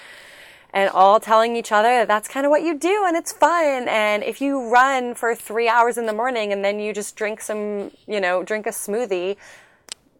and 0.73 0.89
all 0.89 1.19
telling 1.19 1.55
each 1.55 1.71
other 1.71 1.99
that 1.99 2.07
that's 2.07 2.27
kind 2.27 2.45
of 2.45 2.49
what 2.49 2.63
you 2.63 2.77
do 2.77 3.03
and 3.05 3.15
it's 3.15 3.31
fun. 3.31 3.87
And 3.87 4.23
if 4.23 4.41
you 4.41 4.69
run 4.69 5.13
for 5.13 5.35
3 5.35 5.69
hours 5.69 5.97
in 5.97 6.07
the 6.07 6.13
morning 6.13 6.51
and 6.51 6.65
then 6.65 6.79
you 6.79 6.93
just 6.93 7.15
drink 7.15 7.41
some 7.41 7.91
you 8.07 8.19
know 8.19 8.43
drink 8.43 8.65
a 8.65 8.71
smoothie 8.71 9.37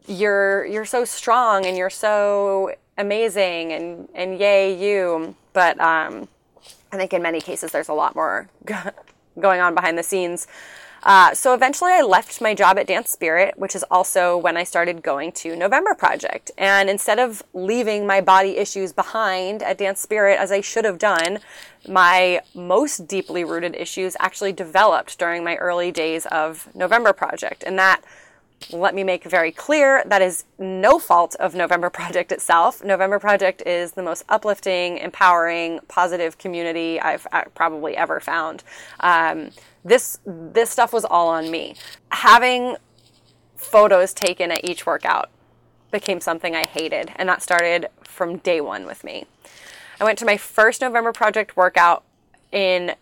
you're 0.06 0.66
you're 0.66 0.86
so 0.86 1.06
strong 1.06 1.66
and 1.66 1.78
you're 1.78 1.90
so 1.90 2.74
amazing 2.98 3.74
and 3.74 4.10
and 4.14 4.40
yay 4.40 4.74
you. 4.76 5.36
But 5.54 5.80
um 5.80 6.28
I 6.92 6.98
think 6.98 7.14
in 7.14 7.22
many 7.24 7.42
cases 7.42 7.72
there's 7.72 7.90
a 7.90 7.94
lot 7.94 8.16
more 8.16 8.48
going 9.40 9.60
on 9.60 9.74
behind 9.74 9.98
the 9.98 10.04
scenes 10.04 10.48
uh, 11.04 11.34
so 11.34 11.54
eventually 11.54 11.92
I 11.92 12.02
left 12.02 12.42
my 12.42 12.54
job 12.54 12.78
at 12.78 12.88
Dance 12.88 13.10
Spirit, 13.10 13.58
which 13.58 13.76
is 13.76 13.84
also 13.92 14.38
when 14.38 14.56
I 14.56 14.64
started 14.64 15.04
going 15.04 15.34
to 15.34 15.56
November 15.56 15.94
Project. 15.94 16.52
And 16.58 16.90
instead 16.90 17.20
of 17.20 17.44
leaving 17.54 18.08
my 18.08 18.22
body 18.22 18.58
issues 18.58 18.94
behind 18.94 19.62
at 19.62 19.78
Dance 19.78 20.00
Spirit 20.00 20.40
as 20.40 20.52
I 20.52 20.62
should 20.62 20.86
have 20.86 20.98
done, 20.98 21.40
my 21.88 22.42
most 22.56 23.08
deeply 23.08 23.44
rooted 23.44 23.76
issues 23.76 24.16
actually 24.20 24.54
developed 24.54 25.20
during 25.20 25.44
my 25.44 25.56
early 25.58 25.92
days 25.92 26.26
of 26.28 26.74
November 26.74 27.12
Project. 27.12 27.64
And 27.66 27.78
that 27.78 28.02
let 28.72 28.96
me 28.96 29.04
make 29.04 29.26
very 29.26 29.52
clear 29.52 30.04
that 30.06 30.22
is 30.22 30.46
no 30.58 31.00
fault 31.00 31.36
of 31.40 31.54
November 31.54 31.90
Project 31.90 32.32
itself. 32.32 32.82
November 32.82 33.20
Project 33.20 33.62
is 33.66 33.92
the 33.92 34.04
most 34.04 34.24
uplifting, 34.30 34.98
empowering, 35.00 35.80
positive 35.90 36.38
community 36.38 37.00
I've 37.02 37.28
probably 37.56 37.98
ever 37.98 38.22
found. 38.22 38.64
Um, 39.02 39.50
this 39.84 40.20
this 40.26 40.70
stuff 40.70 40.94
was 40.94 41.06
all 41.06 41.30
on 41.30 41.52
me. 41.52 41.76
Having 42.10 42.78
photos 43.56 44.14
taken 44.14 44.52
at 44.52 44.64
each 44.64 44.86
workout 44.86 45.30
became 45.92 46.20
something 46.20 46.56
I 46.56 46.66
hated, 46.66 47.12
and 47.16 47.30
that 47.30 47.42
started 47.42 47.88
from 48.04 48.38
day 48.38 48.62
one 48.62 48.86
with 48.86 49.04
me. 49.04 49.26
I 50.00 50.04
went 50.04 50.20
to 50.20 50.26
my 50.26 50.38
first 50.38 50.82
November 50.82 51.12
Project 51.12 51.56
workout 51.56 52.04
in 52.52 52.96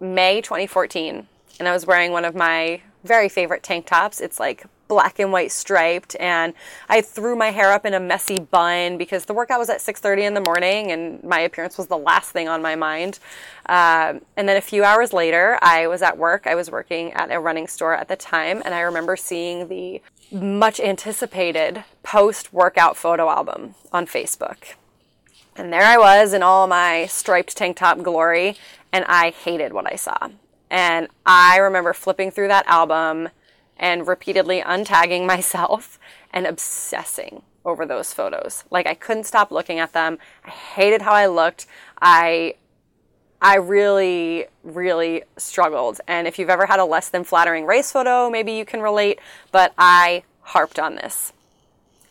May 0.00 0.40
2014, 0.40 1.26
and 1.58 1.68
I 1.68 1.72
was 1.72 1.86
wearing 1.86 2.12
one 2.12 2.24
of 2.24 2.34
my 2.34 2.82
very 3.04 3.28
favorite 3.28 3.62
tank 3.62 3.86
tops. 3.86 4.20
It's 4.20 4.38
like 4.40 4.64
black 4.88 5.18
and 5.18 5.30
white 5.30 5.52
striped 5.52 6.16
and 6.18 6.54
I 6.88 7.00
threw 7.02 7.36
my 7.36 7.50
hair 7.50 7.72
up 7.72 7.86
in 7.86 7.94
a 7.94 8.00
messy 8.00 8.40
bun 8.40 8.98
because 8.98 9.26
the 9.26 9.34
workout 9.34 9.58
was 9.58 9.70
at 9.70 9.80
6:30 9.80 10.24
in 10.24 10.34
the 10.34 10.40
morning 10.40 10.90
and 10.90 11.22
my 11.22 11.40
appearance 11.40 11.78
was 11.78 11.86
the 11.86 11.98
last 11.98 12.30
thing 12.30 12.48
on 12.48 12.62
my 12.62 12.74
mind. 12.74 13.18
Um, 13.66 14.22
and 14.36 14.48
then 14.48 14.56
a 14.56 14.62
few 14.62 14.82
hours 14.82 15.12
later, 15.12 15.58
I 15.60 15.86
was 15.86 16.02
at 16.02 16.16
work. 16.16 16.46
I 16.46 16.54
was 16.54 16.70
working 16.70 17.12
at 17.12 17.30
a 17.30 17.38
running 17.38 17.68
store 17.68 17.94
at 17.94 18.08
the 18.08 18.16
time, 18.16 18.62
and 18.64 18.74
I 18.74 18.80
remember 18.80 19.14
seeing 19.14 19.68
the 19.68 20.00
much 20.32 20.80
anticipated 20.80 21.84
post 22.02 22.52
workout 22.52 22.96
photo 22.96 23.28
album 23.28 23.74
on 23.92 24.06
Facebook. 24.06 24.74
And 25.54 25.72
there 25.72 25.82
I 25.82 25.98
was 25.98 26.32
in 26.32 26.42
all 26.42 26.66
my 26.66 27.06
striped 27.06 27.56
tank 27.56 27.76
top 27.76 28.02
glory, 28.02 28.56
and 28.92 29.04
I 29.06 29.30
hated 29.30 29.72
what 29.72 29.90
I 29.90 29.96
saw. 29.96 30.28
And 30.70 31.08
I 31.26 31.58
remember 31.58 31.92
flipping 31.92 32.30
through 32.30 32.48
that 32.48 32.66
album 32.66 33.28
and 33.78 34.06
repeatedly 34.06 34.60
untagging 34.60 35.26
myself 35.34 35.98
and 36.32 36.46
obsessing 36.46 37.42
over 37.64 37.84
those 37.84 38.12
photos. 38.12 38.64
Like 38.70 38.86
I 38.86 38.94
couldn't 38.94 39.24
stop 39.24 39.50
looking 39.50 39.78
at 39.78 39.92
them. 39.92 40.18
I 40.44 40.50
hated 40.50 41.02
how 41.02 41.12
I 41.12 41.26
looked. 41.26 41.66
I 42.00 42.54
I 43.40 43.56
really 43.56 44.46
really 44.64 45.22
struggled. 45.36 46.00
And 46.08 46.26
if 46.26 46.38
you've 46.38 46.50
ever 46.50 46.66
had 46.66 46.80
a 46.80 46.84
less 46.84 47.08
than 47.08 47.24
flattering 47.24 47.66
race 47.66 47.92
photo, 47.92 48.30
maybe 48.30 48.52
you 48.52 48.64
can 48.64 48.80
relate, 48.80 49.20
but 49.52 49.72
I 49.78 50.24
harped 50.40 50.78
on 50.78 50.96
this. 50.96 51.32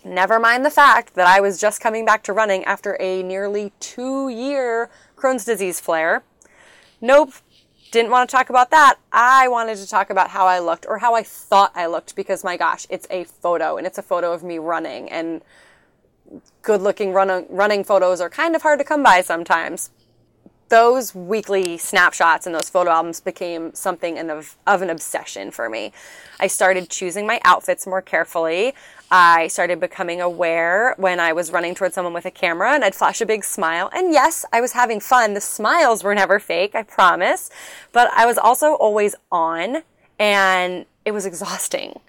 Never 0.05 0.39
mind 0.39 0.63
the 0.63 0.69
fact 0.69 1.15
that 1.15 1.27
I 1.27 1.41
was 1.41 1.59
just 1.59 1.81
coming 1.81 2.05
back 2.05 2.23
to 2.23 2.33
running 2.33 2.63
after 2.63 2.95
a 3.01 3.23
nearly 3.23 3.73
2 3.79 4.29
year 4.29 4.89
Crohn's 5.17 5.43
disease 5.43 5.81
flare. 5.81 6.23
Nope, 7.01 7.33
didn't 7.91 8.11
want 8.11 8.29
to 8.29 8.35
talk 8.35 8.49
about 8.49 8.71
that. 8.71 8.97
I 9.11 9.47
wanted 9.47 9.77
to 9.77 9.87
talk 9.87 10.09
about 10.09 10.29
how 10.29 10.45
I 10.47 10.59
looked 10.59 10.85
or 10.87 10.99
how 10.99 11.15
I 11.15 11.23
thought 11.23 11.71
I 11.75 11.85
looked 11.85 12.15
because 12.15 12.43
my 12.43 12.57
gosh, 12.57 12.85
it's 12.89 13.07
a 13.09 13.23
photo 13.23 13.77
and 13.77 13.87
it's 13.87 13.97
a 13.97 14.03
photo 14.03 14.33
of 14.33 14.43
me 14.43 14.57
running 14.57 15.09
and 15.09 15.41
good 16.61 16.81
looking 16.81 17.13
run- 17.13 17.45
running 17.49 17.83
photos 17.83 18.19
are 18.19 18.29
kind 18.29 18.55
of 18.55 18.61
hard 18.61 18.79
to 18.79 18.85
come 18.85 19.03
by 19.03 19.21
sometimes. 19.21 19.89
Those 20.69 21.15
weekly 21.15 21.77
snapshots 21.77 22.45
and 22.45 22.53
those 22.53 22.69
photo 22.69 22.91
albums 22.91 23.21
became 23.21 23.73
something 23.73 24.17
of, 24.29 24.57
of 24.67 24.81
an 24.81 24.89
obsession 24.89 25.49
for 25.49 25.69
me. 25.69 25.93
I 26.41 26.47
started 26.47 26.89
choosing 26.89 27.25
my 27.25 27.39
outfits 27.45 27.87
more 27.87 28.01
carefully. 28.01 28.73
I 29.09 29.47
started 29.47 29.79
becoming 29.79 30.19
aware 30.19 30.93
when 30.97 31.21
I 31.21 31.31
was 31.31 31.53
running 31.53 31.73
towards 31.73 31.95
someone 31.95 32.13
with 32.13 32.25
a 32.25 32.31
camera 32.31 32.73
and 32.73 32.83
I'd 32.83 32.95
flash 32.95 33.21
a 33.21 33.25
big 33.25 33.45
smile. 33.45 33.89
And 33.93 34.11
yes, 34.11 34.43
I 34.51 34.59
was 34.59 34.73
having 34.73 34.99
fun. 34.99 35.33
The 35.33 35.41
smiles 35.41 36.03
were 36.03 36.13
never 36.13 36.37
fake, 36.37 36.75
I 36.75 36.83
promise. 36.83 37.49
But 37.93 38.11
I 38.13 38.25
was 38.25 38.37
also 38.37 38.73
always 38.73 39.15
on 39.31 39.83
and 40.19 40.85
it 41.05 41.11
was 41.11 41.25
exhausting. 41.25 42.01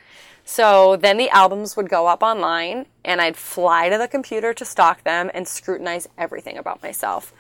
So 0.44 0.97
then 0.97 1.18
the 1.18 1.29
albums 1.29 1.77
would 1.77 1.88
go 1.88 2.09
up 2.09 2.23
online 2.23 2.87
and 3.05 3.21
I'd 3.21 3.37
fly 3.37 3.88
to 3.90 3.99
the 3.99 4.09
computer 4.09 4.53
to 4.55 4.64
stalk 4.64 5.05
them 5.05 5.31
and 5.33 5.47
scrutinize 5.47 6.09
everything 6.16 6.57
about 6.57 6.83
myself. 6.83 7.33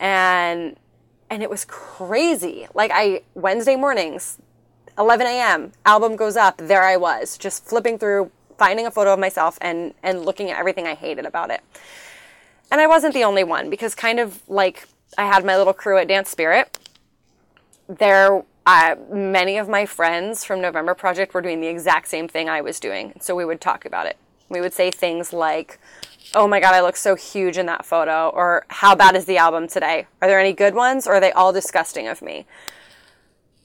And 0.00 0.76
and 1.30 1.42
it 1.42 1.50
was 1.50 1.64
crazy. 1.64 2.66
Like 2.74 2.90
I 2.92 3.22
Wednesday 3.34 3.76
mornings, 3.76 4.38
11 4.98 5.26
a.m. 5.26 5.72
album 5.86 6.16
goes 6.16 6.36
up. 6.36 6.56
There 6.58 6.82
I 6.82 6.96
was, 6.96 7.38
just 7.38 7.64
flipping 7.64 7.98
through, 7.98 8.32
finding 8.58 8.86
a 8.86 8.90
photo 8.90 9.12
of 9.12 9.20
myself 9.20 9.56
and 9.60 9.94
and 10.02 10.24
looking 10.24 10.50
at 10.50 10.58
everything 10.58 10.86
I 10.86 10.94
hated 10.94 11.24
about 11.26 11.50
it. 11.50 11.60
And 12.72 12.80
I 12.80 12.88
wasn't 12.88 13.14
the 13.14 13.24
only 13.24 13.44
one 13.44 13.70
because 13.70 13.94
kind 13.94 14.18
of 14.18 14.42
like 14.48 14.88
I 15.16 15.26
had 15.26 15.44
my 15.44 15.56
little 15.56 15.72
crew 15.72 15.98
at 15.98 16.08
Dance 16.08 16.30
Spirit. 16.30 16.78
There 17.88 18.42
uh, 18.66 18.94
many 19.10 19.56
of 19.58 19.68
my 19.68 19.86
friends 19.86 20.44
from 20.44 20.60
November 20.60 20.94
Project 20.94 21.34
were 21.34 21.40
doing 21.40 21.60
the 21.60 21.66
exact 21.66 22.08
same 22.08 22.28
thing 22.28 22.48
I 22.48 22.60
was 22.60 22.78
doing. 22.78 23.14
So 23.20 23.34
we 23.34 23.44
would 23.44 23.60
talk 23.60 23.84
about 23.84 24.06
it. 24.06 24.16
We 24.48 24.60
would 24.60 24.72
say 24.72 24.90
things 24.90 25.32
like, 25.32 25.78
oh 26.34 26.46
my 26.46 26.60
God, 26.60 26.74
I 26.74 26.80
look 26.80 26.96
so 26.96 27.16
huge 27.16 27.58
in 27.58 27.66
that 27.66 27.84
photo, 27.84 28.28
or 28.28 28.64
how 28.68 28.94
bad 28.94 29.16
is 29.16 29.24
the 29.24 29.38
album 29.38 29.66
today? 29.66 30.06
Are 30.22 30.28
there 30.28 30.40
any 30.40 30.52
good 30.52 30.74
ones, 30.74 31.06
or 31.06 31.14
are 31.14 31.20
they 31.20 31.32
all 31.32 31.52
disgusting 31.52 32.06
of 32.06 32.22
me? 32.22 32.46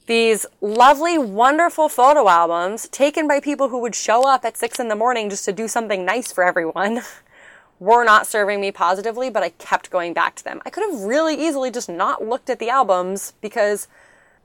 These 0.06 0.46
lovely, 0.60 1.18
wonderful 1.18 1.88
photo 1.88 2.28
albums 2.28 2.88
taken 2.88 3.26
by 3.26 3.40
people 3.40 3.68
who 3.68 3.80
would 3.80 3.94
show 3.94 4.28
up 4.28 4.44
at 4.44 4.56
six 4.56 4.78
in 4.78 4.88
the 4.88 4.96
morning 4.96 5.30
just 5.30 5.44
to 5.46 5.52
do 5.52 5.66
something 5.66 6.04
nice 6.04 6.30
for 6.30 6.44
everyone 6.44 7.02
were 7.80 8.04
not 8.04 8.26
serving 8.26 8.60
me 8.60 8.70
positively, 8.70 9.30
but 9.30 9.42
I 9.42 9.50
kept 9.50 9.90
going 9.90 10.12
back 10.12 10.34
to 10.36 10.44
them. 10.44 10.62
I 10.64 10.70
could 10.70 10.84
have 10.90 11.02
really 11.02 11.34
easily 11.34 11.70
just 11.70 11.88
not 11.88 12.24
looked 12.24 12.50
at 12.50 12.58
the 12.58 12.70
albums 12.70 13.34
because 13.40 13.88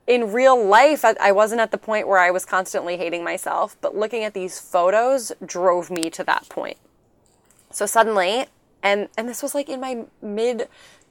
in 0.07 0.34
real 0.34 0.62
life, 0.62 1.05
I 1.05 1.31
wasn't 1.31 1.62
at 1.62 1.71
the 1.71 1.77
point 1.77 2.07
where 2.07 2.19
I 2.19 2.31
was 2.31 2.43
constantly 2.43 2.97
hating 2.97 3.23
myself, 3.23 3.77
but 3.81 3.95
looking 3.95 4.23
at 4.23 4.34
these 4.34 4.60
photos 4.60 5.31
drove 5.45 5.91
me 5.91 6.10
to 6.10 6.23
that 6.23 6.49
point. 6.49 6.77
So 7.71 7.86
suddenly, 7.86 8.45
and 8.84 9.10
and 9.17 9.27
this 9.27 9.43
was 9.43 9.55
like 9.55 9.69
in 9.69 9.79
my 9.79 10.05
mid 10.21 10.67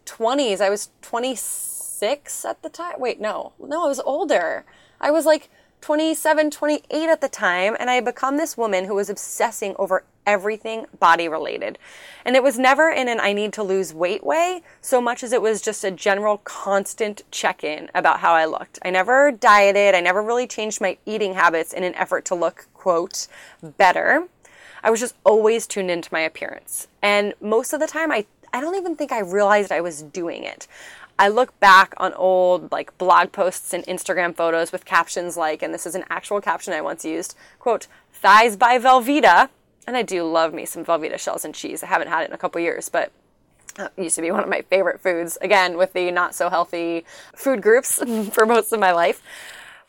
20s. 0.07 0.61
I 0.61 0.71
was 0.71 0.91
26 1.03 2.45
at 2.45 2.63
the 2.63 2.69
time. 2.69 2.95
Wait, 2.99 3.21
no. 3.21 3.53
No, 3.59 3.85
I 3.85 3.89
was 3.89 4.01
older. 4.01 4.65
I 5.01 5.11
was 5.11 5.25
like 5.25 5.51
27, 5.81 6.51
28 6.51 7.09
at 7.09 7.21
the 7.21 7.29
time, 7.29 7.77
and 7.79 7.89
I 7.89 7.95
had 7.95 8.05
become 8.05 8.37
this 8.37 8.57
woman 8.57 8.85
who 8.85 8.95
was 8.95 9.09
obsessing 9.09 9.75
over 9.79 10.05
everything 10.27 10.85
body 10.99 11.29
related. 11.29 11.79
And 12.25 12.37
it 12.37 12.43
was 12.43 12.59
never 12.59 12.91
in 12.91 13.09
an 13.09 13.19
I 13.19 13.33
need 13.33 13.53
to 13.55 13.63
lose 13.63 13.95
weight 13.95 14.23
way, 14.23 14.63
so 14.83 15.01
much 15.01 15.23
as 15.23 15.33
it 15.33 15.41
was 15.41 15.63
just 15.63 15.83
a 15.83 15.91
general 15.91 16.39
constant 16.39 17.23
check 17.31 17.65
in 17.65 17.89
about 17.95 18.21
how 18.21 18.35
I 18.35 18.45
looked. 18.45 18.79
I 18.85 18.91
never 18.91 19.33
dieted, 19.33 19.95
I 19.95 20.01
never 20.01 20.23
really 20.23 20.47
changed 20.47 20.81
my 20.81 20.99
eating 21.07 21.35
habits 21.35 21.73
in 21.73 21.83
an 21.83 21.95
effort 21.95 22.27
to 22.27 22.35
look, 22.35 22.67
quote, 22.75 23.27
better. 23.63 24.29
I 24.83 24.91
was 24.91 25.01
just 25.01 25.15
always 25.25 25.67
tuned 25.67 25.91
into 25.91 26.09
my 26.13 26.21
appearance. 26.21 26.89
And 27.03 27.35
most 27.41 27.73
of 27.73 27.81
the 27.81 27.87
time, 27.87 28.11
I, 28.11 28.27
I 28.53 28.61
don't 28.61 28.75
even 28.75 28.97
think 28.97 29.13
I 29.13 29.21
realized 29.21 29.73
I 29.73 29.81
was 29.81 30.03
doing 30.03 30.45
it. 30.45 30.67
I 31.19 31.29
look 31.29 31.59
back 31.61 31.93
on 31.99 32.15
old 32.15 32.73
like 32.73 32.97
blog 32.97 33.31
posts 33.33 33.75
and 33.75 33.85
Instagram 33.85 34.35
photos 34.35 34.73
with 34.73 34.87
captions 34.87 35.37
like, 35.37 35.63
and 35.63 35.75
this 35.75 35.85
is 35.85 35.95
an 35.95 36.05
actual 36.09 36.41
caption 36.41 36.73
I 36.73 36.81
once 36.81 37.05
used, 37.05 37.37
quote, 37.59 37.89
thighs 38.11 38.57
by 38.57 38.79
Velveeta, 38.79 39.51
and 39.87 39.97
I 39.97 40.03
do 40.03 40.25
love 40.25 40.55
me 40.55 40.65
some 40.65 40.85
Velveeta 40.85 41.19
shells 41.19 41.45
and 41.45 41.55
cheese. 41.55 41.83
I 41.83 41.87
haven't 41.87 42.09
had 42.09 42.23
it 42.23 42.31
in 42.31 42.33
a 42.33 42.39
couple 42.39 42.61
years, 42.61 42.89
but 42.89 43.13
uh, 43.79 43.89
it 43.97 44.05
used 44.05 44.17
to 44.17 44.23
be 44.23 44.31
one 44.31 44.43
of 44.43 44.49
my 44.49 44.63
favorite 44.63 45.01
foods. 45.01 45.37
Again, 45.41 45.77
with 45.77 45.93
the 45.93 46.11
not 46.11 46.35
so 46.35 46.49
healthy 46.49 47.05
food 47.35 47.61
groups 47.61 48.03
for 48.33 48.47
most 48.47 48.73
of 48.73 48.81
my 48.81 48.93
life. 48.93 49.23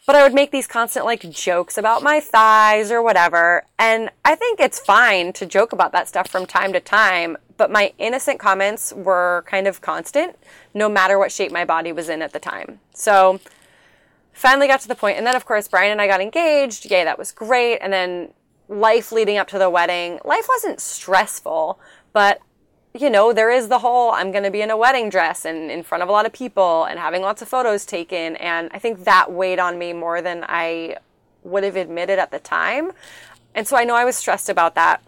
But 0.08 0.16
I 0.16 0.24
would 0.24 0.34
make 0.34 0.52
these 0.52 0.68
constant 0.68 1.06
like 1.06 1.30
jokes 1.30 1.78
about 1.78 2.02
my 2.02 2.20
thighs 2.20 2.92
or 2.92 3.02
whatever. 3.02 3.66
And 3.78 4.10
I 4.26 4.36
think 4.36 4.60
it's 4.60 4.80
fine 4.80 5.32
to 5.34 5.46
joke 5.46 5.74
about 5.74 5.92
that 5.92 6.08
stuff 6.08 6.28
from 6.30 6.46
time 6.46 6.74
to 6.74 6.80
time. 6.80 7.38
But 7.58 7.72
my 7.72 7.94
innocent 8.00 8.40
comments 8.40 8.92
were 8.92 9.44
kind 9.48 9.68
of 9.68 9.82
constant, 9.82 10.36
no 10.74 10.90
matter 10.90 11.20
what 11.20 11.32
shape 11.32 11.52
my 11.52 11.66
body 11.66 11.92
was 11.92 12.10
in 12.10 12.24
at 12.24 12.34
the 12.34 12.40
time. 12.40 12.80
So 12.96 13.40
finally 14.34 14.68
got 14.68 14.82
to 14.82 14.88
the 14.88 14.96
point, 14.96 15.18
and 15.18 15.28
then 15.28 15.36
of 15.36 15.46
course 15.46 15.68
Brian 15.68 15.92
and 15.92 16.02
I 16.02 16.08
got 16.08 16.22
engaged. 16.22 16.90
Yay, 16.90 17.04
that 17.04 17.20
was 17.20 17.32
great. 17.32 17.78
And 17.78 17.94
then 17.94 18.34
life 18.68 19.12
leading 19.12 19.38
up 19.38 19.48
to 19.50 19.60
the 19.60 19.70
wedding, 19.70 20.20
life 20.26 20.48
wasn't 20.50 20.80
stressful, 20.80 21.80
but 22.14 22.40
you 22.94 23.10
know, 23.10 23.32
there 23.32 23.50
is 23.50 23.70
the 23.70 23.80
whole 23.80 24.12
I'm 24.12 24.32
going 24.32 24.44
to 24.44 24.52
be 24.52 24.62
in 24.62 24.70
a 24.70 24.78
wedding 24.78 25.10
dress 25.10 25.46
and 25.46 25.72
in 25.72 25.84
front 25.84 26.04
of 26.04 26.10
a 26.10 26.12
lot 26.12 26.26
of 26.26 26.34
people 26.34 26.84
and 26.86 27.00
having 27.00 27.22
lots 27.22 27.42
of 27.42 27.48
photos 27.48 27.86
taken. 27.86 28.36
And 28.36 28.70
I 28.74 28.80
think 28.80 29.06
that 29.06 29.32
weighed 29.32 29.60
on 29.60 29.78
me 29.80 29.94
more 29.94 30.22
than 30.22 30.44
I 30.48 30.98
would 31.44 31.64
have 31.64 31.76
admitted 31.76 32.20
at 32.20 32.32
the 32.32 32.40
time. 32.40 32.92
And 33.56 33.68
so 33.68 33.78
I 33.78 33.84
know 33.84 33.96
I 33.96 34.06
was 34.06 34.16
stressed 34.16 34.50
about 34.50 34.76
that. 34.76 35.02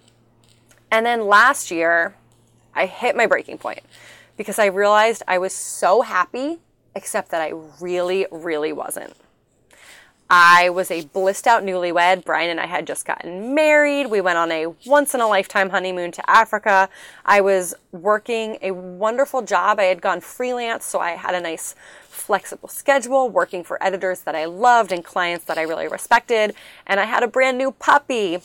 And 0.91 1.05
then 1.05 1.27
last 1.27 1.71
year, 1.71 2.15
I 2.73 2.85
hit 2.85 3.15
my 3.15 3.25
breaking 3.25 3.57
point 3.57 3.81
because 4.37 4.59
I 4.59 4.65
realized 4.65 5.23
I 5.27 5.37
was 5.37 5.53
so 5.53 6.01
happy, 6.01 6.59
except 6.95 7.29
that 7.31 7.41
I 7.41 7.53
really, 7.81 8.27
really 8.31 8.73
wasn't. 8.73 9.13
I 10.35 10.71
was 10.71 10.89
a 10.89 11.05
blissed 11.05 11.45
out 11.45 11.61
newlywed. 11.61 12.25
Brian 12.25 12.49
and 12.49 12.59
I 12.59 12.65
had 12.65 12.87
just 12.87 13.05
gotten 13.05 13.53
married. 13.53 14.07
We 14.07 14.19
went 14.19 14.39
on 14.39 14.51
a 14.51 14.65
once 14.87 15.13
in 15.13 15.21
a 15.21 15.27
lifetime 15.27 15.69
honeymoon 15.69 16.11
to 16.13 16.27
Africa. 16.27 16.89
I 17.23 17.39
was 17.39 17.75
working 17.91 18.57
a 18.63 18.71
wonderful 18.71 19.43
job. 19.43 19.79
I 19.79 19.83
had 19.83 20.01
gone 20.01 20.21
freelance, 20.21 20.85
so 20.85 20.97
I 20.97 21.11
had 21.11 21.35
a 21.35 21.39
nice 21.39 21.75
flexible 22.01 22.67
schedule, 22.67 23.29
working 23.29 23.63
for 23.63 23.77
editors 23.83 24.21
that 24.21 24.33
I 24.33 24.45
loved 24.45 24.91
and 24.91 25.05
clients 25.05 25.45
that 25.45 25.59
I 25.59 25.61
really 25.61 25.87
respected. 25.87 26.55
And 26.87 26.99
I 26.99 27.05
had 27.05 27.21
a 27.21 27.27
brand 27.27 27.59
new 27.59 27.69
puppy. 27.69 28.39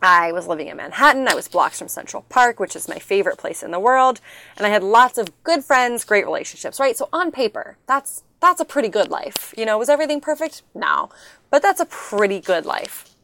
I 0.00 0.32
was 0.32 0.46
living 0.46 0.68
in 0.68 0.76
Manhattan. 0.76 1.28
I 1.28 1.34
was 1.34 1.48
blocks 1.48 1.78
from 1.78 1.88
Central 1.88 2.22
Park, 2.28 2.60
which 2.60 2.76
is 2.76 2.88
my 2.88 2.98
favorite 2.98 3.38
place 3.38 3.62
in 3.62 3.70
the 3.70 3.80
world. 3.80 4.20
And 4.56 4.66
I 4.66 4.70
had 4.70 4.82
lots 4.82 5.18
of 5.18 5.30
good 5.42 5.64
friends, 5.64 6.04
great 6.04 6.24
relationships, 6.24 6.78
right? 6.78 6.96
So 6.96 7.08
on 7.12 7.32
paper, 7.32 7.76
that's 7.86 8.22
that's 8.40 8.60
a 8.60 8.64
pretty 8.64 8.88
good 8.88 9.08
life. 9.10 9.52
You 9.56 9.66
know, 9.66 9.78
was 9.78 9.88
everything 9.88 10.20
perfect? 10.20 10.62
No. 10.74 11.10
But 11.50 11.62
that's 11.62 11.80
a 11.80 11.86
pretty 11.86 12.40
good 12.40 12.64
life. 12.64 13.14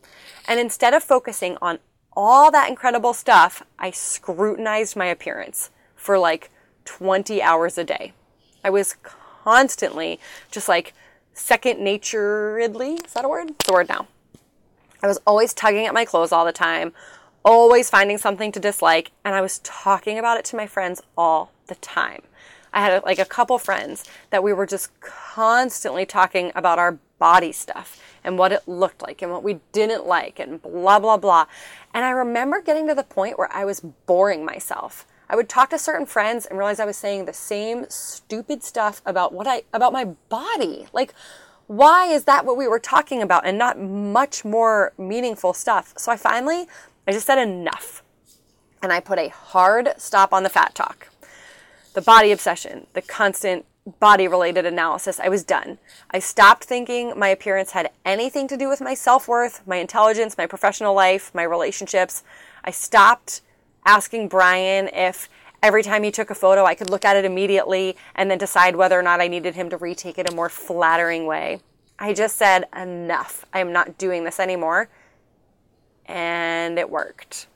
And 0.49 0.59
instead 0.59 0.95
of 0.95 1.05
focusing 1.05 1.57
on 1.63 1.79
all 2.17 2.51
that 2.51 2.69
incredible 2.69 3.15
stuff, 3.15 3.63
I 3.79 3.91
scrutinized 3.91 4.97
my 4.97 5.07
appearance 5.07 5.71
for 5.95 6.19
like 6.19 6.51
20 6.85 7.41
hours 7.41 7.79
a 7.79 7.85
day. 7.85 8.13
I 8.63 8.71
was 8.71 8.97
constantly 9.03 10.19
just 10.51 10.69
like 10.69 10.95
second 11.33 11.81
naturedly, 11.81 12.95
is 12.95 13.13
that 13.15 13.25
a 13.25 13.29
word? 13.29 13.51
It's 13.51 13.69
a 13.69 13.73
word 13.73 13.89
now. 13.89 14.07
I 15.05 15.07
was 15.07 15.21
always 15.27 15.53
tugging 15.53 15.85
at 15.85 15.93
my 15.93 16.07
clothes 16.07 16.33
all 16.33 16.47
the 16.47 16.53
time, 16.53 16.95
always 17.45 17.91
finding 17.91 18.17
something 18.17 18.51
to 18.53 18.59
dislike, 18.59 19.11
and 19.23 19.35
I 19.35 19.43
was 19.43 19.59
talking 19.59 20.19
about 20.19 20.39
it 20.39 20.47
to 20.47 20.57
my 20.57 20.67
friends 20.67 21.03
all 21.15 21.53
the 21.67 21.75
time. 21.75 22.23
I 22.73 22.81
had 22.81 23.05
like 23.05 23.19
a 23.19 23.27
couple 23.27 23.59
friends 23.59 24.05
that 24.31 24.43
we 24.43 24.55
were 24.55 24.65
just 24.65 24.99
constantly 25.03 26.07
talking 26.07 26.53
about 26.55 26.79
our 26.79 26.97
body 27.19 27.53
stuff 27.53 28.03
and 28.25 28.39
what 28.39 28.51
it 28.51 28.67
looked 28.67 29.03
like 29.03 29.21
and 29.21 29.31
what 29.31 29.43
we 29.43 29.61
didn't 29.73 30.07
like 30.07 30.39
and 30.39 30.63
blah, 30.63 30.99
blah, 30.99 31.19
blah. 31.19 31.45
And 31.93 32.03
I 32.03 32.09
remember 32.09 32.63
getting 32.63 32.89
to 32.89 32.95
the 32.95 33.03
point 33.03 33.39
where 33.39 33.53
I 33.53 33.67
was 33.67 33.81
boring 33.81 34.43
myself. 34.43 35.07
I 35.29 35.37
would 35.37 35.51
talk 35.51 35.69
to 35.69 35.79
certain 35.79 36.07
friends 36.07 36.47
and 36.47 36.59
realize 36.59 36.81
I 36.81 36.87
was 36.87 36.97
saying 36.97 37.27
the 37.27 37.35
same 37.35 37.85
stupid 37.91 38.65
stuff 38.65 39.03
about 39.05 39.35
what 39.35 39.47
I, 39.47 39.65
about 39.75 39.93
my 39.93 40.07
body. 40.31 40.87
Like, 40.95 41.13
why 41.67 42.07
is 42.07 42.25
that 42.25 42.45
what 42.45 42.57
we 42.57 42.69
were 42.69 42.79
talking 42.79 43.23
about 43.23 43.47
and 43.47 43.59
not 43.59 43.79
much 43.79 44.45
more 44.45 44.93
meaningful 44.99 45.55
stuff? 45.55 45.95
So 45.97 46.13
I 46.13 46.17
finally, 46.17 46.67
I 47.07 47.13
just 47.13 47.27
said 47.27 47.39
enough. 47.39 48.03
And 48.83 48.93
I 48.93 49.01
put 49.01 49.19
a 49.19 49.29
hard 49.29 49.95
stop 49.97 50.33
on 50.33 50.43
the 50.43 50.51
fat 50.51 50.75
talk 50.75 51.09
the 51.95 52.03
body 52.03 52.33
obsession, 52.33 52.89
the 52.93 53.01
constant 53.01 53.65
body 54.01 54.27
related 54.27 54.65
analysis, 54.67 55.21
I 55.21 55.29
was 55.29 55.45
done. 55.45 55.79
I 56.11 56.19
stopped 56.19 56.65
thinking 56.65 57.13
my 57.19 57.29
appearance 57.29 57.71
had 57.71 57.91
anything 58.05 58.49
to 58.49 58.57
do 58.57 58.69
with 58.69 58.81
my 58.81 58.95
self 58.95 59.29
worth, 59.29 59.67
my 59.67 59.77
intelligence, 59.77 60.37
my 60.39 60.47
professional 60.47 60.95
life, 60.95 61.31
my 61.35 61.43
relationships. 61.43 62.23
I 62.65 62.71
stopped 62.71 63.43
asking 63.85 64.29
Brian 64.29 64.89
if 64.89 65.29
Every 65.65 65.83
time 65.83 66.03
he 66.03 66.11
took 66.11 66.29
a 66.29 66.35
photo, 66.35 66.67
I 66.67 66.75
could 66.75 66.91
look 66.91 67.07
at 67.07 67.17
it 67.17 67.25
immediately 67.25 67.97
and 68.15 68.31
then 68.31 68.37
decide 68.37 68.77
whether 68.77 68.99
or 68.99 69.03
not 69.03 69.23
I 69.23 69.29
needed 69.29 69.55
him 69.55 69.71
to 69.71 69.79
retake 69.79 70.19
it 70.19 70.31
a 70.31 70.35
more 70.35 70.51
flattering 70.51 71.25
way. 71.25 71.61
I 71.99 72.13
just 72.13 72.37
said, 72.37 72.67
enough. 72.77 73.47
I 73.51 73.61
am 73.61 73.73
not 73.73 73.97
doing 73.97 74.25
this 74.25 74.39
anymore. 74.39 74.91
And 76.05 76.79
it 76.79 76.91
worked. 76.91 77.47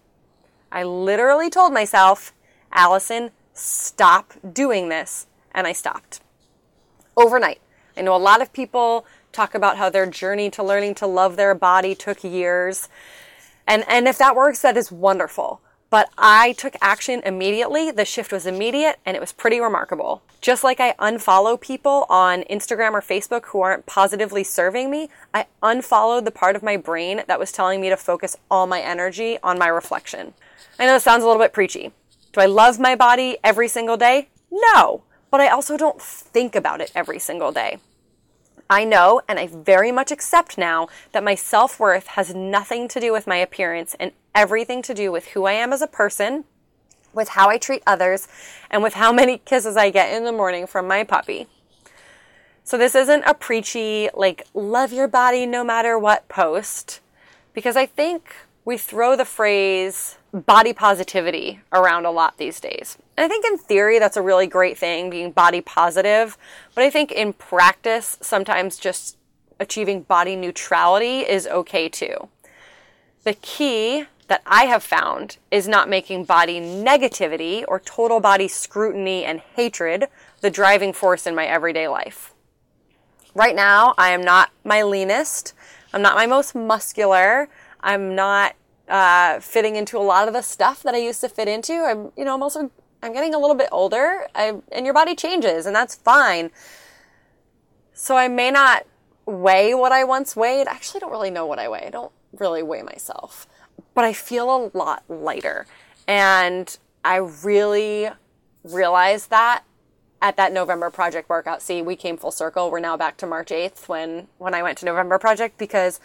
I 0.73 0.85
literally 0.85 1.51
told 1.51 1.75
myself, 1.75 2.33
Allison, 2.73 3.31
stop 3.53 4.33
doing 4.55 4.89
this. 4.89 5.27
And 5.53 5.67
I 5.67 5.73
stopped. 5.73 6.23
Overnight. 7.15 7.61
I 7.95 8.01
know 8.01 8.17
a 8.17 8.17
lot 8.17 8.41
of 8.41 8.55
people 8.55 9.05
talk 9.33 9.55
about 9.55 9.77
how 9.77 9.91
their 9.91 10.07
journey 10.07 10.49
to 10.53 10.63
learning 10.63 10.95
to 10.95 11.07
love 11.07 11.37
their 11.37 11.55
body 11.55 11.95
took 11.95 12.25
years. 12.25 12.89
And, 13.67 13.85
and 13.87 14.09
if 14.09 14.17
that 14.17 14.35
works, 14.35 14.63
that 14.63 14.79
is 14.79 14.91
wonderful. 14.91 15.61
But 15.91 16.11
I 16.19 16.53
took 16.53 16.77
action 16.83 17.23
immediately. 17.25 17.91
The 17.91 18.05
shift 18.05 18.31
was 18.31 18.47
immediate 18.47 18.99
and 19.07 19.17
it 19.17 19.21
was 19.21 19.33
pretty 19.33 19.59
remarkable. 19.59 20.23
Just 20.41 20.63
like 20.63 20.81
I 20.81 20.93
unfollow 20.95 21.59
people 21.59 22.05
on 22.11 22.43
Instagram 22.45 22.93
or 22.93 23.01
Facebook 23.01 23.47
who 23.47 23.61
aren't 23.63 23.87
positively 23.87 24.45
serving 24.45 24.91
me, 24.91 25.09
I 25.33 25.47
unfollowed 25.63 26.27
the 26.27 26.31
part 26.31 26.57
of 26.57 26.63
my 26.63 26.77
brain 26.77 27.23
that 27.27 27.39
was 27.39 27.53
telling 27.53 27.81
me 27.81 27.89
to 27.89 27.97
focus 27.97 28.37
all 28.51 28.67
my 28.67 28.81
energy 28.81 29.39
on 29.43 29.59
my 29.59 29.69
reflection. 29.69 30.35
I 30.79 30.87
know 30.87 30.93
this 30.93 31.05
sounds 31.05 31.25
a 31.25 31.27
little 31.27 31.43
bit 31.43 31.55
preachy. 31.55 31.93
Do 32.33 32.41
I 32.41 32.47
love 32.47 32.79
my 32.79 32.95
body 32.95 33.39
every 33.43 33.69
single 33.69 33.97
day? 33.97 34.29
No, 34.51 35.03
but 35.31 35.41
I 35.41 35.49
also 35.49 35.77
don't 35.77 36.01
think 36.01 36.55
about 36.55 36.81
it 36.81 36.93
every 36.95 37.19
single 37.19 37.51
day. 37.51 37.79
I 38.71 38.85
know 38.85 39.23
and 39.29 39.39
I 39.39 39.47
very 39.47 39.91
much 39.91 40.11
accept 40.11 40.59
now 40.59 40.89
that 41.13 41.25
my 41.25 41.35
self 41.35 41.81
worth 41.81 42.09
has 42.09 42.35
nothing 42.35 42.89
to 42.89 43.01
do 43.01 43.13
with 43.13 43.27
my 43.27 43.37
appearance 43.37 43.97
and 43.99 44.13
everything 44.35 44.83
to 44.83 44.95
do 44.95 45.11
with 45.11 45.29
who 45.29 45.45
I 45.47 45.53
am 45.53 45.73
as 45.73 45.83
a 45.83 45.87
person, 45.87 46.45
with 47.15 47.31
how 47.31 47.49
I 47.49 47.57
treat 47.59 47.83
others, 47.87 48.29
and 48.71 48.83
with 48.83 48.95
how 48.95 49.13
many 49.13 49.39
kisses 49.39 49.77
I 49.77 49.91
get 49.91 50.13
in 50.13 50.25
the 50.25 50.33
morning 50.33 50.67
from 50.67 50.87
my 50.87 51.03
puppy. 51.05 51.47
So, 52.63 52.77
this 52.77 52.95
isn't 52.95 53.25
a 53.25 53.33
preachy, 53.33 54.11
like, 54.13 54.47
love 54.53 54.93
your 54.93 55.09
body 55.09 55.47
no 55.47 55.65
matter 55.65 55.99
what 55.99 56.29
post, 56.29 57.01
because 57.55 57.77
I 57.77 57.87
think 57.87 58.35
we 58.69 58.77
throw 58.77 59.17
the 59.17 59.25
phrase 59.25 60.19
body 60.31 60.75
positivity 60.75 61.59
around 61.73 62.05
a 62.05 62.11
lot 62.11 62.37
these 62.37 62.61
days. 62.61 62.99
And 63.17 63.25
I 63.25 63.27
think 63.27 63.47
in 63.47 63.57
theory 63.57 63.99
that's 63.99 64.19
a 64.19 64.21
really 64.21 64.47
great 64.47 64.77
thing, 64.77 65.09
being 65.09 65.31
body 65.31 65.63
positive. 65.63 66.37
But 66.75 66.85
I 66.85 66.91
think 66.91 67.11
in 67.11 67.33
practice, 67.33 68.19
sometimes 68.21 68.77
just 68.77 69.17
achieving 69.59 70.03
body 70.03 70.37
neutrality 70.37 71.21
is 71.21 71.47
okay 71.47 71.89
too. 71.89 72.29
The 73.25 73.33
key 73.33 74.05
that 74.27 74.43
I 74.45 74.67
have 74.67 74.83
found 74.83 75.39
is 75.51 75.67
not 75.67 75.89
making 75.89 76.25
body 76.25 76.61
negativity 76.61 77.65
or 77.67 77.81
total 77.81 78.21
body 78.21 78.49
scrutiny 78.49 79.25
and 79.25 79.41
hatred 79.57 80.09
the 80.43 80.51
driving 80.51 80.93
force 80.93 81.27
in 81.27 81.35
my 81.35 81.47
everyday 81.47 81.89
life. 81.89 82.35
Right 83.35 83.57
now, 83.57 83.95
I 83.97 84.11
am 84.11 84.21
not 84.21 84.51
my 84.63 84.83
leanest. 84.83 85.55
I'm 85.95 86.03
not 86.03 86.17
my 86.17 86.27
most 86.27 86.55
muscular. 86.55 87.49
I'm 87.81 88.15
not 88.15 88.55
uh, 88.89 89.41
fitting 89.41 89.77
into 89.77 89.99
a 89.99 90.01
lot 90.01 90.29
of 90.29 90.35
the 90.35 90.43
stuff 90.43 90.83
that 90.83 90.95
I 90.95 90.99
used 90.99 91.21
to 91.21 91.29
fit 91.29 91.49
into. 91.49 91.73
I'm, 91.75 92.13
you 92.17 92.25
know, 92.25 92.35
I'm 92.35 92.43
also 92.43 92.71
I'm 93.03 93.13
getting 93.13 93.35
a 93.35 93.39
little 93.39 93.55
bit 93.55 93.69
older, 93.71 94.27
I, 94.35 94.55
and 94.73 94.85
your 94.85 94.95
body 94.95 95.15
changes, 95.15 95.67
and 95.67 95.75
that's 95.75 95.95
fine. 95.95 96.51
So 97.93 98.17
I 98.17 98.29
may 98.29 98.51
not 98.51 98.87
weigh 99.27 99.75
what 99.75 99.93
I 99.93 100.05
once 100.05 100.35
weighed. 100.35 100.67
I 100.67 100.73
actually 100.73 101.01
don't 101.01 101.11
really 101.11 101.31
know 101.31 101.47
what 101.47 101.59
I 101.59 101.69
weigh. 101.69 101.85
I 101.87 101.91
don't 101.91 102.13
really 102.33 102.63
weigh 102.63 102.83
myself, 102.83 103.47
but 103.95 104.05
I 104.05 104.13
feel 104.13 104.73
a 104.75 104.77
lot 104.77 105.05
lighter, 105.09 105.67
and 106.07 106.77
I 107.05 107.17
really 107.17 108.09
realized 108.65 109.31
that 109.31 109.63
at 110.21 110.37
that 110.37 110.53
November 110.53 110.91
Project 110.91 111.29
workout. 111.29 111.63
See, 111.63 111.81
we 111.81 111.95
came 111.95 112.17
full 112.17 112.33
circle. 112.33 112.71
We're 112.71 112.81
now 112.81 112.97
back 112.97 113.17
to 113.19 113.27
March 113.27 113.51
8th 113.51 113.89
when 113.89 114.27
when 114.39 114.55
I 114.55 114.63
went 114.63 114.79
to 114.79 114.87
November 114.87 115.19
Project 115.19 115.59
because 115.59 116.01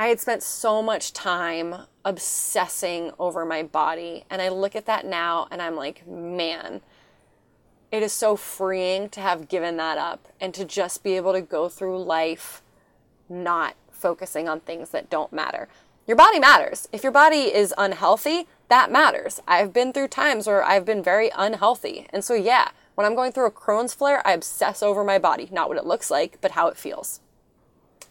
I 0.00 0.06
had 0.06 0.20
spent 0.20 0.44
so 0.44 0.80
much 0.80 1.12
time 1.12 1.74
obsessing 2.04 3.10
over 3.18 3.44
my 3.44 3.64
body. 3.64 4.24
And 4.30 4.40
I 4.40 4.48
look 4.48 4.76
at 4.76 4.86
that 4.86 5.04
now 5.04 5.48
and 5.50 5.60
I'm 5.60 5.74
like, 5.74 6.06
man, 6.06 6.82
it 7.90 8.04
is 8.04 8.12
so 8.12 8.36
freeing 8.36 9.08
to 9.10 9.20
have 9.20 9.48
given 9.48 9.76
that 9.78 9.98
up 9.98 10.28
and 10.40 10.54
to 10.54 10.64
just 10.64 11.02
be 11.02 11.16
able 11.16 11.32
to 11.32 11.40
go 11.40 11.68
through 11.68 12.02
life 12.04 12.62
not 13.28 13.74
focusing 13.90 14.48
on 14.48 14.60
things 14.60 14.90
that 14.90 15.10
don't 15.10 15.32
matter. 15.32 15.68
Your 16.06 16.16
body 16.16 16.38
matters. 16.38 16.88
If 16.92 17.02
your 17.02 17.12
body 17.12 17.52
is 17.52 17.74
unhealthy, 17.76 18.46
that 18.68 18.92
matters. 18.92 19.40
I've 19.48 19.72
been 19.72 19.92
through 19.92 20.08
times 20.08 20.46
where 20.46 20.62
I've 20.62 20.84
been 20.84 21.02
very 21.02 21.30
unhealthy. 21.36 22.06
And 22.10 22.24
so, 22.24 22.34
yeah, 22.34 22.68
when 22.94 23.04
I'm 23.04 23.16
going 23.16 23.32
through 23.32 23.46
a 23.46 23.50
Crohn's 23.50 23.94
flare, 23.94 24.24
I 24.26 24.32
obsess 24.32 24.80
over 24.82 25.02
my 25.02 25.18
body, 25.18 25.48
not 25.50 25.68
what 25.68 25.76
it 25.76 25.86
looks 25.86 26.10
like, 26.10 26.38
but 26.40 26.52
how 26.52 26.68
it 26.68 26.76
feels. 26.76 27.20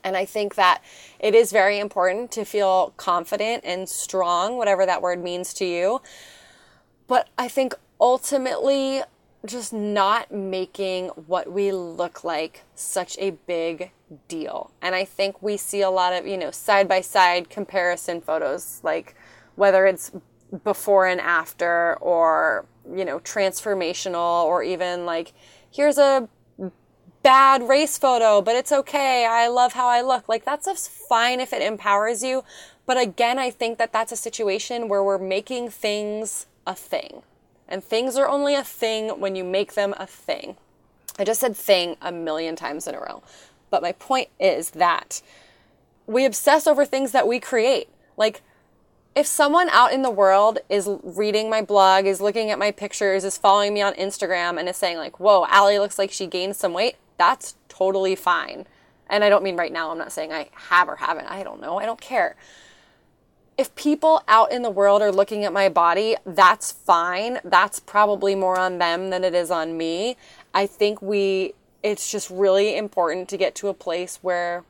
And 0.04 0.16
I 0.16 0.26
think 0.26 0.56
that 0.56 0.82
it 1.20 1.36
is 1.36 1.52
very 1.52 1.80
important 1.80 2.32
to 2.32 2.46
feel 2.46 2.94
confident 2.98 3.64
and 3.66 3.88
strong, 3.90 4.58
whatever 4.58 4.86
that 4.86 5.02
word 5.02 5.24
means 5.24 5.54
to 5.56 5.66
you. 5.66 6.02
But 7.08 7.30
I 7.38 7.48
think 7.48 7.74
ultimately, 8.00 9.02
just 9.46 9.72
not 9.72 10.32
making 10.32 11.08
what 11.10 11.52
we 11.52 11.72
look 11.72 12.24
like 12.24 12.64
such 12.76 13.18
a 13.20 13.32
big 13.32 13.92
deal. 14.28 14.72
And 14.82 14.96
I 14.96 15.06
think 15.06 15.42
we 15.42 15.58
see 15.58 15.82
a 15.82 15.90
lot 15.90 16.14
of, 16.14 16.26
you 16.26 16.38
know, 16.38 16.52
side 16.52 16.88
by 16.88 17.02
side 17.02 17.50
comparison 17.50 18.22
photos, 18.22 18.82
like 18.84 19.16
whether 19.56 19.86
it's 19.86 20.12
before 20.64 21.08
and 21.08 21.22
after 21.22 21.96
or, 21.96 22.66
you 22.94 23.06
know, 23.06 23.20
transformational 23.20 24.46
or 24.46 24.64
even 24.64 25.06
like, 25.06 25.34
here's 25.72 25.98
a 25.98 26.28
bad 27.28 27.68
race 27.68 27.98
photo, 27.98 28.42
but 28.42 28.56
it's 28.56 28.72
okay. 28.72 29.26
I 29.26 29.50
love 29.50 29.74
how 29.74 29.88
I 29.88 30.02
look. 30.02 30.30
Like 30.30 30.46
that's 30.46 30.66
just 30.66 30.90
fine 30.90 31.42
if 31.42 31.52
it 31.52 31.62
empowers 31.62 32.24
you. 32.24 32.46
But 32.86 32.98
again, 32.98 33.38
I 33.38 33.52
think 33.52 33.78
that 33.80 33.92
that's 33.92 34.14
a 34.14 34.16
situation 34.16 34.88
where 34.88 35.04
we're 35.04 35.18
making 35.18 35.72
things 35.72 36.46
a 36.66 36.74
thing. 36.74 37.24
And 37.68 37.84
things 37.84 38.16
are 38.16 38.30
only 38.30 38.56
a 38.56 38.64
thing 38.64 39.20
when 39.20 39.36
you 39.36 39.44
make 39.44 39.74
them 39.74 39.94
a 39.98 40.08
thing. 40.08 40.56
I 41.20 41.26
just 41.26 41.42
said 41.42 41.58
thing 41.58 41.98
a 42.02 42.14
million 42.14 42.56
times 42.56 42.88
in 42.88 42.96
a 42.96 43.00
row. 43.02 43.22
But 43.70 43.82
my 43.82 43.92
point 43.92 44.30
is 44.40 44.70
that 44.72 45.22
we 46.06 46.24
obsess 46.24 46.66
over 46.66 46.86
things 46.86 47.12
that 47.12 47.28
we 47.28 47.42
create. 47.42 47.90
Like, 48.16 48.42
if 49.16 49.28
someone 49.28 49.68
out 49.70 49.92
in 49.92 50.02
the 50.02 50.10
world 50.10 50.60
is 50.70 50.88
reading 51.04 51.50
my 51.50 51.62
blog, 51.62 52.06
is 52.06 52.22
looking 52.22 52.52
at 52.52 52.60
my 52.60 52.72
pictures, 52.72 53.26
is 53.26 53.38
following 53.38 53.74
me 53.74 53.82
on 53.82 53.96
Instagram, 53.96 54.58
and 54.58 54.70
is 54.70 54.78
saying, 54.78 54.96
like, 54.96 55.20
whoa, 55.20 55.46
Allie 55.50 55.80
looks 55.80 56.00
like 56.00 56.12
she 56.12 56.26
gained 56.26 56.56
some 56.56 56.72
weight, 56.72 56.96
that's 57.18 57.56
totally 57.70 58.16
fine. 58.16 58.66
And 59.10 59.24
I 59.24 59.30
don't 59.30 59.44
mean 59.44 59.56
right 59.56 59.72
now, 59.72 59.92
I'm 59.92 59.98
not 59.98 60.12
saying 60.12 60.34
I 60.34 60.50
have 60.54 60.90
or 60.90 60.98
haven't. 60.98 61.28
I 61.28 61.44
don't 61.44 61.62
know. 61.62 61.78
I 61.78 61.86
don't 61.86 62.02
care. 62.02 62.36
If 63.58 63.74
people 63.76 64.22
out 64.28 64.52
in 64.52 64.62
the 64.62 64.70
world 64.70 65.02
are 65.02 65.12
looking 65.12 65.44
at 65.44 65.52
my 65.52 65.70
body, 65.70 66.16
that's 66.26 66.72
fine. 66.72 67.40
That's 67.44 67.80
probably 67.80 68.36
more 68.36 68.60
on 68.60 68.78
them 68.78 69.10
than 69.10 69.24
it 69.24 69.34
is 69.34 69.50
on 69.50 69.78
me. 69.78 70.18
I 70.54 70.68
think 70.68 71.02
we, 71.02 71.54
it's 71.82 72.12
just 72.12 72.30
really 72.30 72.78
important 72.78 73.30
to 73.30 73.38
get 73.38 73.56
to 73.56 73.70
a 73.70 73.74
place 73.74 74.20
where 74.22 74.64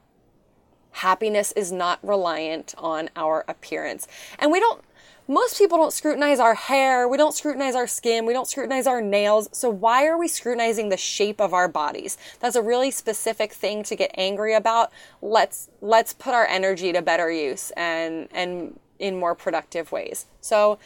happiness 0.92 1.52
is 1.52 1.72
not 1.72 2.00
reliant 2.02 2.74
on 2.78 3.10
our 3.16 3.44
appearance. 3.48 4.08
And 4.40 4.52
we 4.52 4.60
don't 4.60 4.82
most 5.28 5.58
people 5.58 5.78
don't 5.78 5.92
scrutinize 5.92 6.40
our 6.40 6.54
hair, 6.54 7.08
we 7.08 7.18
don't 7.18 7.34
scrutinize 7.34 7.76
our 7.76 7.88
skin, 7.88 8.26
we 8.26 8.34
don't 8.34 8.48
scrutinize 8.48 8.88
our 8.88 9.02
nails. 9.02 9.50
So 9.52 9.70
why 9.70 10.06
are 10.08 10.18
we 10.18 10.28
scrutinizing 10.28 10.90
the 10.90 10.98
shape 10.98 11.42
of 11.42 11.54
our 11.54 11.68
bodies? 11.68 12.18
That's 12.40 12.56
a 12.56 12.62
really 12.62 12.92
specific 12.92 13.52
thing 13.52 13.84
to 13.84 13.96
get 13.96 14.12
angry 14.16 14.54
about. 14.54 14.92
Let's 15.22 15.70
let's 15.82 16.14
put 16.14 16.34
our 16.34 16.46
energy 16.46 16.94
to 16.94 17.02
better 17.02 17.32
use 17.32 17.72
and 17.72 18.30
and 18.32 18.80
in 19.00 19.20
more 19.20 19.36
productive 19.36 19.92
ways. 19.92 20.26
So 20.42 20.80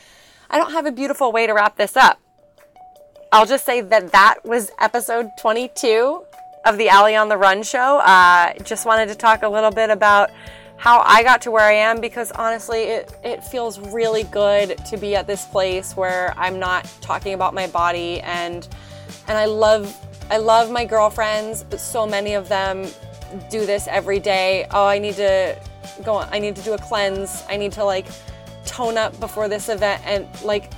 I 0.50 0.58
don't 0.58 0.72
have 0.72 0.86
a 0.86 0.92
beautiful 0.92 1.32
way 1.32 1.48
to 1.48 1.54
wrap 1.54 1.78
this 1.78 1.96
up. 1.96 2.20
I'll 3.32 3.46
just 3.46 3.66
say 3.66 3.80
that 3.80 4.12
that 4.12 4.44
was 4.44 4.72
episode 4.80 5.30
22 5.40 6.24
of 6.66 6.78
the 6.78 6.90
Allie 6.90 7.16
on 7.16 7.30
the 7.30 7.38
Run 7.38 7.64
show. 7.64 8.00
Uh, 8.00 8.54
just 8.64 8.86
wanted 8.86 9.08
to 9.08 9.16
talk 9.16 9.44
a 9.44 9.50
little 9.50 9.72
bit 9.72 9.90
about 9.90 10.30
how 10.82 11.04
I 11.06 11.22
got 11.22 11.44
to 11.44 11.52
where 11.52 11.64
I 11.64 11.74
am 11.74 12.02
because 12.02 12.32
honestly, 12.32 12.80
it, 12.86 13.14
it 13.24 13.44
feels 13.44 13.78
really 13.78 14.24
good 14.24 14.80
to 14.86 14.98
be 14.98 15.16
at 15.16 15.28
this 15.28 15.46
place 15.46 15.96
where 15.96 16.34
I'm 16.36 16.58
not 16.58 16.92
talking 17.02 17.36
about 17.36 17.54
my 17.54 17.68
body 17.68 18.20
and 18.22 18.68
and 19.28 19.38
I 19.38 19.46
love 19.46 19.96
I 20.32 20.38
love 20.38 20.72
my 20.72 20.84
girlfriends, 20.84 21.64
but 21.64 21.80
so 21.80 22.08
many 22.08 22.34
of 22.34 22.50
them 22.50 22.88
do 23.52 23.64
this 23.64 23.88
every 23.88 24.20
day. 24.20 24.66
Oh, 24.72 24.88
I 24.88 24.98
need 24.98 25.18
to 25.18 25.56
go 26.04 26.16
on, 26.16 26.28
I 26.32 26.40
need 26.40 26.56
to 26.56 26.64
do 26.64 26.74
a 26.74 26.80
cleanse. 26.80 27.44
I 27.48 27.58
need 27.58 27.74
to 27.74 27.84
like 27.84 28.08
tone 28.66 28.98
up 28.98 29.20
before 29.20 29.48
this 29.48 29.70
event 29.70 30.02
and 30.04 30.28
like 30.42 30.72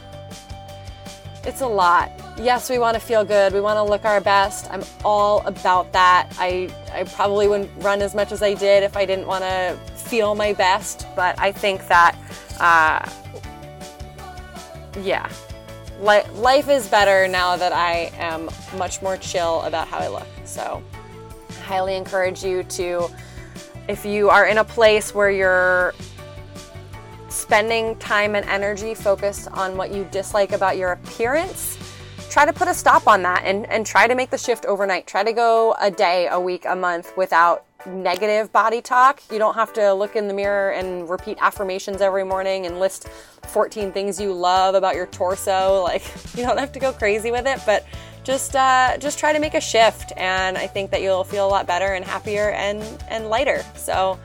it's 1.46 1.62
a 1.62 1.68
lot. 1.68 2.12
Yes, 2.38 2.70
we 2.70 2.80
want 2.80 2.96
to 2.96 3.00
feel 3.00 3.24
good. 3.26 3.54
We 3.54 3.62
want 3.62 3.78
to 3.78 3.84
look 3.84 4.06
our 4.06 4.22
best. 4.22 4.72
I'm 4.72 4.84
all 5.04 5.46
about 5.46 5.92
that. 5.94 6.34
I 6.40 6.70
I 6.94 7.04
probably 7.04 7.48
wouldn't 7.48 7.70
run 7.78 8.02
as 8.02 8.16
much 8.16 8.32
as 8.32 8.42
I 8.42 8.54
did 8.54 8.84
if 8.84 8.96
I 8.96 9.06
didn't 9.06 9.28
want 9.28 9.44
to 9.44 9.78
feel 9.96 10.36
my 10.36 10.54
best, 10.54 11.08
but 11.16 11.40
I 11.40 11.52
think 11.52 11.88
that, 11.88 12.16
uh, 12.60 13.10
yeah, 15.02 15.30
li- 16.00 16.28
life 16.36 16.70
is 16.70 16.88
better 16.88 17.28
now 17.28 17.58
that 17.58 17.74
I 17.74 18.12
am 18.18 18.50
much 18.78 19.02
more 19.02 19.18
chill 19.18 19.62
about 19.62 19.88
how 19.88 19.98
I 20.00 20.08
look. 20.08 20.28
So, 20.46 20.84
I 21.50 21.54
highly 21.62 21.96
encourage 21.96 22.44
you 22.44 22.64
to, 22.64 23.10
if 23.88 24.06
you 24.06 24.30
are 24.30 24.46
in 24.46 24.60
a 24.60 24.64
place 24.64 25.14
where 25.14 25.32
you're 25.32 25.94
spending 27.54 27.96
time 27.98 28.34
and 28.34 28.44
energy 28.48 28.96
focused 28.96 29.48
on 29.50 29.78
what 29.78 29.94
you 29.94 30.06
dislike 30.06 30.54
about 30.54 30.76
your 30.76 30.94
appearance, 30.94 31.78
try 32.32 32.48
to 32.48 32.52
put 32.52 32.68
a 32.68 32.74
stop 32.74 33.06
on 33.06 33.22
that 33.22 33.44
and, 33.46 33.70
and 33.70 33.86
try 33.86 34.08
to 34.08 34.16
make 34.16 34.32
the 34.32 34.38
shift 34.40 34.66
overnight. 34.66 35.06
Try 35.06 35.24
to 35.24 35.34
go 35.34 35.76
a 35.80 35.92
day, 35.92 36.28
a 36.32 36.40
week, 36.40 36.66
a 36.66 36.76
month 36.76 37.16
without 37.16 37.68
negative 37.86 38.52
body 38.52 38.82
talk. 38.82 39.22
You 39.32 39.38
don't 39.38 39.54
have 39.54 39.72
to 39.74 39.94
look 39.94 40.16
in 40.16 40.28
the 40.28 40.34
mirror 40.34 40.72
and 40.72 41.08
repeat 41.08 41.38
affirmations 41.42 42.02
every 42.02 42.24
morning 42.24 42.66
and 42.66 42.80
list 42.80 43.08
14 43.44 43.92
things 43.92 44.20
you 44.20 44.34
love 44.34 44.74
about 44.74 44.96
your 44.96 45.06
torso. 45.06 45.84
Like 45.84 46.02
you 46.36 46.44
don't 46.44 46.58
have 46.58 46.72
to 46.72 46.80
go 46.80 46.92
crazy 46.92 47.30
with 47.30 47.46
it, 47.46 47.60
but 47.68 47.86
just 48.24 48.56
uh, 48.56 48.98
just 48.98 49.20
try 49.20 49.32
to 49.32 49.38
make 49.38 49.54
a 49.54 49.62
shift, 49.62 50.12
and 50.18 50.58
I 50.58 50.66
think 50.66 50.90
that 50.90 51.04
you'll 51.04 51.24
feel 51.24 51.46
a 51.46 51.52
lot 51.52 51.68
better 51.68 51.94
and 51.94 52.04
happier 52.04 52.50
and 52.50 52.82
and 53.10 53.30
lighter. 53.30 53.64
So 53.76 54.18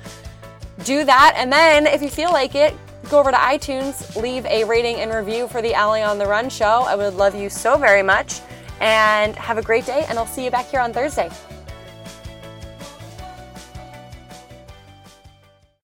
do 0.82 1.04
that, 1.04 1.34
and 1.36 1.52
then 1.52 1.86
if 1.86 2.00
you 2.00 2.08
feel 2.08 2.32
like 2.32 2.54
it, 2.54 2.72
go 3.08 3.18
over 3.18 3.30
to 3.30 3.36
iTunes, 3.36 4.20
leave 4.20 4.44
a 4.46 4.64
rating 4.64 4.96
and 4.96 5.12
review 5.12 5.48
for 5.48 5.62
the 5.62 5.74
Allie 5.74 6.02
on 6.02 6.18
the 6.18 6.26
Run 6.26 6.50
show. 6.50 6.84
I 6.86 6.94
would 6.96 7.14
love 7.14 7.34
you 7.34 7.48
so 7.48 7.76
very 7.76 8.02
much, 8.02 8.40
and 8.80 9.34
have 9.36 9.58
a 9.58 9.62
great 9.62 9.86
day. 9.86 10.04
And 10.08 10.18
I'll 10.18 10.26
see 10.26 10.44
you 10.44 10.50
back 10.50 10.66
here 10.66 10.80
on 10.80 10.92
Thursday. 10.92 11.30